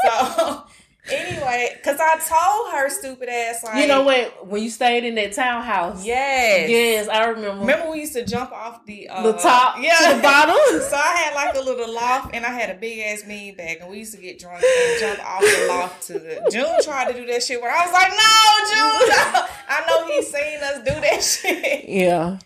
[0.06, 0.64] so
[1.12, 4.48] anyway, because I told her stupid ass like, you know what?
[4.48, 6.70] When you stayed in that townhouse, Yes.
[6.70, 7.62] yes, I remember.
[7.62, 9.98] Remember we used to jump off the uh, the top yeah.
[10.10, 10.56] to the bottom.
[10.88, 13.78] So I had like a little loft, and I had a big ass mean bag,
[13.82, 16.48] and we used to get drunk and jump off the loft to the.
[16.52, 19.46] June tried to do that shit, where I was like, "No, June, no.
[19.70, 22.40] I know he's seen us do that shit." yeah,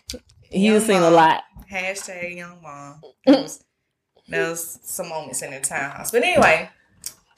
[0.50, 1.42] he Young was seen a lot.
[1.70, 3.00] Hashtag young mom.
[3.26, 3.64] Was,
[4.28, 6.10] that was some moments in the townhouse.
[6.10, 6.68] But anyway,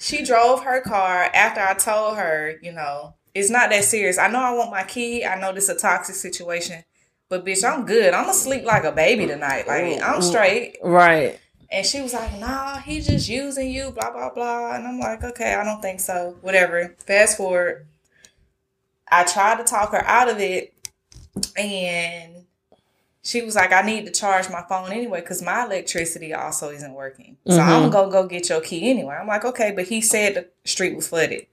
[0.05, 4.18] she drove her car after I told her, you know, it's not that serious.
[4.18, 5.24] I know I want my key.
[5.24, 6.84] I know this is a toxic situation.
[7.30, 8.12] But bitch, I'm good.
[8.12, 9.66] I'm gonna sleep like a baby tonight.
[9.66, 10.76] Like I'm straight.
[10.82, 11.40] Right.
[11.70, 14.74] And she was like, nah, he's just using you, blah, blah, blah.
[14.74, 16.36] And I'm like, okay, I don't think so.
[16.42, 16.94] Whatever.
[16.98, 17.86] Fast forward.
[19.11, 20.74] I tried to talk her out of it.
[21.57, 22.43] And
[23.25, 26.93] she was like, I need to charge my phone anyway because my electricity also isn't
[26.93, 27.39] working.
[27.47, 27.70] So mm-hmm.
[27.70, 29.16] I'm going to go get your key anyway.
[29.18, 31.47] I'm like, okay, but he said the street was flooded.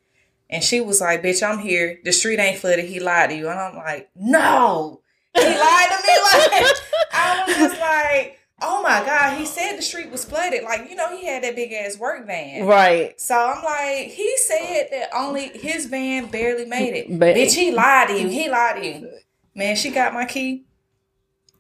[0.50, 2.00] And she was like, bitch, I'm here.
[2.04, 2.86] The street ain't flooded.
[2.86, 3.48] He lied to you.
[3.48, 5.00] And I'm like, no.
[5.34, 6.14] He lied to me.
[6.34, 6.76] Like,
[7.14, 10.64] I was just like, oh my God, he said the street was flooded.
[10.64, 12.66] Like, you know, he had that big ass work van.
[12.66, 13.20] Right.
[13.20, 17.18] So I'm like, he said that only his van barely made it.
[17.18, 18.28] But- Bitch, he lied to you.
[18.28, 19.10] He lied to you.
[19.56, 20.64] Man, she got my key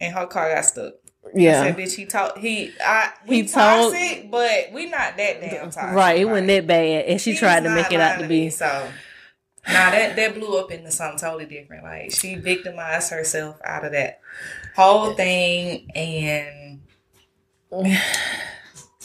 [0.01, 0.93] and her car got stuck.
[1.23, 1.63] I Yeah.
[1.63, 5.69] said, bitch, he told he I we He told- toxic, but we not that damn
[5.71, 5.95] toxic.
[5.95, 6.19] Right.
[6.19, 8.49] It wasn't that bad, and she tried to make it out to be.
[8.49, 8.65] So
[9.67, 11.83] Now that that blew up into something totally different.
[11.83, 14.19] Like she victimized herself out of that
[14.75, 16.79] whole thing, and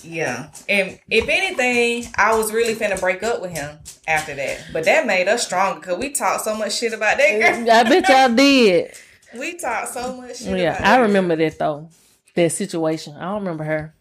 [0.02, 0.48] yeah.
[0.68, 3.78] And if anything, I was really finna break up with him
[4.08, 4.64] after that.
[4.72, 7.70] But that made us stronger because we talked so much shit about that girl.
[7.70, 8.92] I bet y'all did.
[9.34, 10.40] We talked so much.
[10.42, 11.88] Yeah, I remember that though.
[12.34, 13.14] That situation.
[13.16, 13.94] I don't remember her.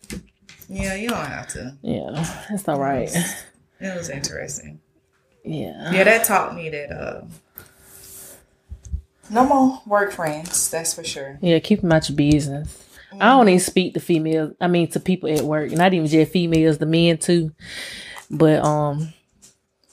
[0.67, 1.77] Yeah, you don't have to.
[1.81, 3.09] Yeah, it's all right.
[3.79, 4.79] It was interesting.
[5.43, 5.91] Yeah.
[5.91, 7.21] Yeah, that taught me that uh
[9.29, 11.37] no more work friends, that's for sure.
[11.41, 12.81] Yeah, keep them out your business.
[13.19, 14.53] I don't even speak to females.
[14.59, 15.71] I mean, to people at work.
[15.71, 17.51] Not even just females, the men too.
[18.29, 19.13] But um,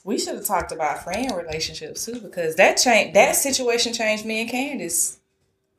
[0.05, 4.41] We should have talked about friend relationships too, because that change that situation changed me
[4.41, 5.19] and Candace.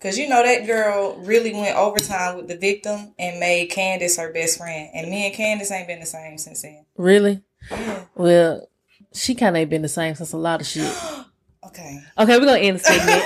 [0.04, 4.34] Cause you know that girl really went overtime with the victim and made Candace her
[4.34, 6.86] best friend, and me and Candace ain't been the same since then.
[6.97, 7.41] really,
[7.72, 8.04] Yeah.
[8.14, 8.68] well,
[9.14, 10.93] she kind of ain't been the same since a lot of shit.
[11.66, 12.01] Okay.
[12.20, 13.24] Okay, we're gonna end the segment.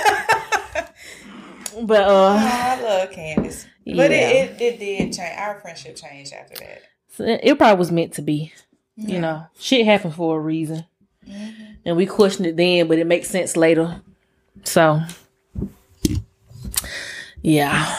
[1.88, 5.36] but Oh, uh, I love Candace, but it, it it did change.
[5.36, 7.44] Our friendship changed after that.
[7.44, 8.52] it probably was meant to be.
[8.96, 10.84] You know, shit happened for a reason,
[11.84, 14.00] and we questioned it then, but it makes sense later.
[14.64, 15.00] So,
[17.42, 17.96] yeah.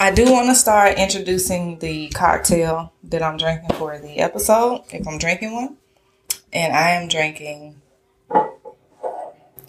[0.00, 5.06] I do want to start introducing the cocktail that I'm drinking for the episode, if
[5.06, 5.76] I'm drinking one.
[6.52, 7.80] And I am drinking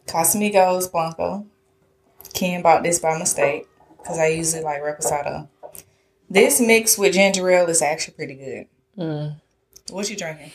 [0.08, 1.46] Casamigos Blanco.
[2.34, 3.68] Ken bought this by mistake
[3.98, 5.48] because I usually like Reposado.
[6.30, 8.68] This mixed with ginger ale is actually pretty good.
[8.98, 9.42] Mm.
[9.90, 10.52] What you drinking?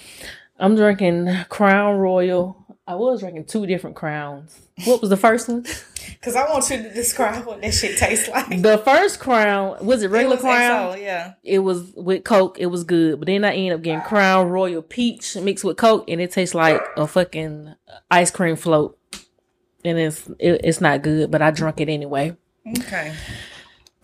[0.58, 2.59] I'm drinking Crown Royal.
[2.90, 4.58] I was drinking two different crowns.
[4.84, 5.64] What was the first one?
[6.14, 8.60] Because I want you to describe what that shit tastes like.
[8.60, 10.96] The first crown was it regular It was crown?
[10.96, 11.34] XO, yeah.
[11.44, 12.58] It was with Coke.
[12.58, 16.06] It was good, but then I ended up getting Crown Royal Peach mixed with Coke,
[16.08, 17.74] and it tastes like a fucking
[18.10, 18.98] ice cream float.
[19.84, 22.36] And it's it, it's not good, but I drank it anyway.
[22.66, 23.14] Okay.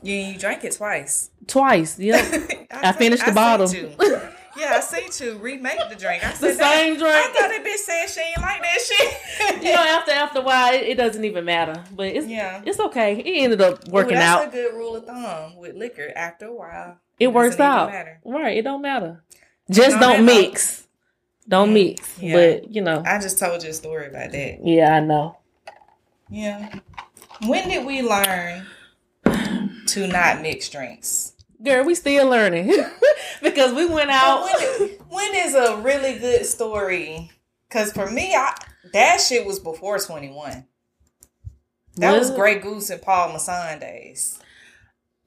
[0.02, 1.30] Yeah, you drank it twice.
[1.46, 2.18] Twice, yeah.
[2.70, 3.32] I finished the
[3.68, 4.20] seen bottle.
[4.58, 6.24] Yeah, I see you remake the drink.
[6.26, 7.14] I The said that- same drink.
[7.14, 9.62] I thought that bitch said she ain't like that shit.
[9.64, 11.82] you know, after after a while, it, it doesn't even matter.
[11.94, 12.62] But it's Yeah.
[12.64, 13.18] it's okay.
[13.18, 14.48] It ended up Ooh, working that's out.
[14.48, 16.10] a good rule of thumb with liquor.
[16.16, 17.90] After a while, It works out.
[17.90, 18.20] matter.
[18.24, 19.22] Right, it don't matter.
[19.70, 20.86] Just don't don't- mix.
[21.48, 22.18] Don't Mm, mix.
[22.18, 22.34] yeah.
[22.34, 23.02] But you know.
[23.06, 24.64] I just told you a story about that.
[24.66, 25.36] Yeah, I know.
[26.28, 26.80] Yeah.
[27.46, 28.66] When did we learn
[29.86, 31.34] to not mix drinks?
[31.62, 32.72] Girl, we still learning.
[33.42, 37.30] because we went out when, when is a really good story?
[37.68, 38.54] Because for me, I
[38.92, 40.66] that shit was before twenty one.
[41.96, 44.38] That was Grey Goose and Paul Masson days.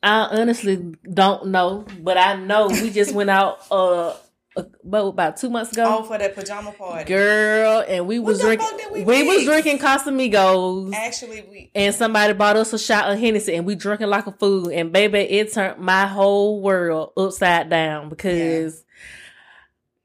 [0.04, 4.16] I honestly don't know, but I know we just went out uh
[4.56, 6.00] about, about two months ago.
[6.00, 7.06] Oh, for that pajama party.
[7.06, 8.68] Girl, and we was drinking.
[8.91, 13.56] We, we was drinking Casamigos, Actually, we and somebody bought us a shot of Hennessy,
[13.56, 14.70] and we drinking like a fool.
[14.70, 18.84] And baby, it turned my whole world upside down because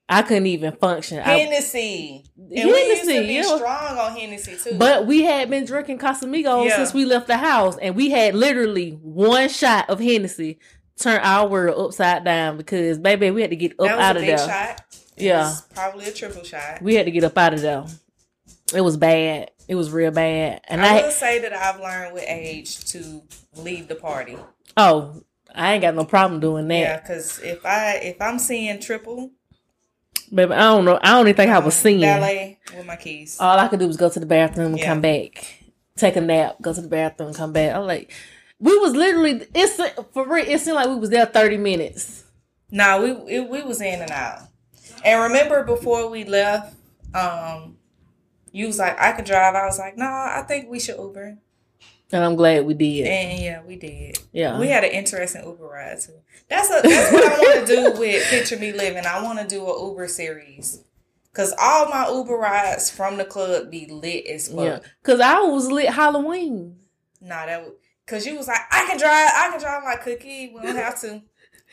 [0.09, 1.19] I couldn't even function.
[1.21, 2.25] I, Hennessy.
[2.37, 3.57] And we used to Hennessy, be yeah.
[3.57, 4.77] strong on Hennessy too.
[4.77, 6.77] But we had been drinking Casamigos Yeah.
[6.77, 10.59] since we left the house, and we had literally one shot of Hennessy
[10.99, 14.17] turn our world upside down because baby, we had to get up that was out
[14.17, 14.47] a of big there.
[14.49, 14.85] shot.
[15.17, 15.55] Yeah.
[15.75, 16.83] probably a triple shot.
[16.83, 17.85] We had to get up out of there.
[18.75, 19.51] It was bad.
[19.69, 20.61] It was real bad.
[20.69, 23.23] And I I, will say that I've learned with age to
[23.57, 24.37] leave the party.
[24.77, 25.23] oh,
[25.55, 26.79] I ain't got no problem doing that.
[26.81, 29.31] Yeah, because if I if I'm seeing triple,
[30.33, 30.99] Baby, I don't know.
[31.01, 32.01] I don't even think I was uh, seeing.
[32.01, 33.37] ballet with my keys.
[33.39, 34.87] All I could do was go to the bathroom and Yeah.
[34.87, 35.63] come back,
[35.97, 37.75] take a nap, go to the bathroom, come back.
[37.77, 38.11] I'm like,
[38.65, 39.47] we was literally.
[39.55, 39.77] It's
[40.13, 40.49] for real.
[40.49, 42.25] It seemed like we was there thirty minutes.
[42.71, 44.41] No, we it, we was in and out.
[45.05, 46.75] And remember before we left,
[47.15, 47.77] um,
[48.53, 49.55] you was like, I could drive.
[49.55, 51.37] I was like, no, I think we should Uber.
[52.11, 53.07] And I'm glad we did.
[53.07, 54.19] And yeah, we did.
[54.33, 54.59] Yeah.
[54.59, 56.13] We had an interesting Uber ride too.
[56.49, 59.05] That's a, that's what I want to do with Picture Me Living.
[59.05, 60.83] I want to do a Uber series.
[61.35, 64.65] Cause all my Uber rides from the club be lit as fuck.
[64.65, 66.77] Yeah, cause I was lit Halloween.
[67.21, 67.73] Nah, that would,
[68.07, 70.53] cause you was like, I can drive, I can drive my cookie.
[70.55, 71.23] We don't have to.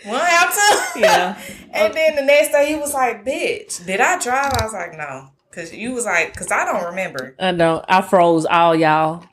[0.06, 1.00] We don't have to.
[1.00, 1.42] Yeah.
[1.74, 4.54] and then the next day he was like, bitch, did I drive?
[4.60, 5.30] I was like, no.
[5.52, 7.36] Cause you was like, cause I don't remember.
[7.40, 7.84] I know.
[7.88, 9.26] I froze all y'all.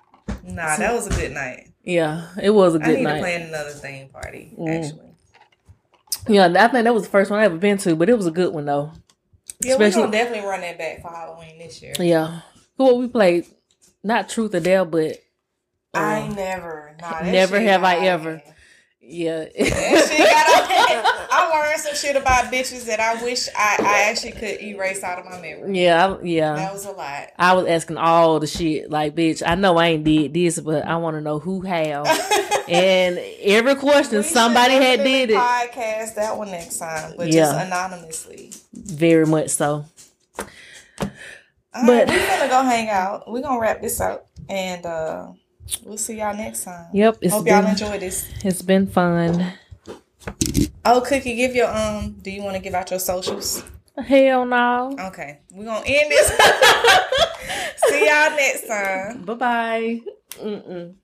[0.44, 1.68] Nah, that was a good night.
[1.84, 3.07] Yeah, it was a good night.
[3.07, 4.84] I need to plan another theme party, Mm.
[4.84, 5.09] actually.
[6.28, 8.26] Yeah, I think that was the first one I ever been to, but it was
[8.26, 8.92] a good one though.
[9.61, 11.94] Yeah, we're gonna definitely run that back for Halloween this year.
[11.99, 12.40] Yeah.
[12.76, 13.46] What we played,
[14.05, 15.16] not Truth or Dare, but
[16.01, 18.42] I never, nah, Never have I ever.
[19.01, 19.44] yeah.
[19.59, 21.07] That got out of hand.
[21.30, 25.18] I learned some shit about bitches that I wish I, I actually could erase out
[25.18, 25.78] of my memory.
[25.82, 26.55] yeah, I- yeah.
[26.55, 27.28] That was a lot.
[27.38, 29.42] I was asking all the shit like, bitch.
[29.46, 32.07] I know I ain't did this, but I want to know who have.
[32.68, 35.36] and every question We somebody had did it.
[35.36, 37.53] Podcast that one next time, but Yeah.
[37.53, 38.53] just anonymously.
[38.74, 39.84] Very much so.
[41.74, 43.30] All But- right, we're gonna go hang out.
[43.30, 45.28] We're gonna wrap this up, and uh
[45.85, 46.87] we'll see y'all next time.
[46.93, 48.29] Yep, Hope y'all been enjoy this.
[48.45, 49.53] it's been fun.
[50.85, 52.12] Oh, Cookie, give your um.
[52.23, 53.62] Do you want to give out your socials?
[53.97, 54.97] Hell no.
[55.09, 56.29] Okay, we're gonna end this.
[57.89, 59.23] see y'all next time.
[59.23, 60.01] Bye bye.
[60.35, 60.95] Mm-mm.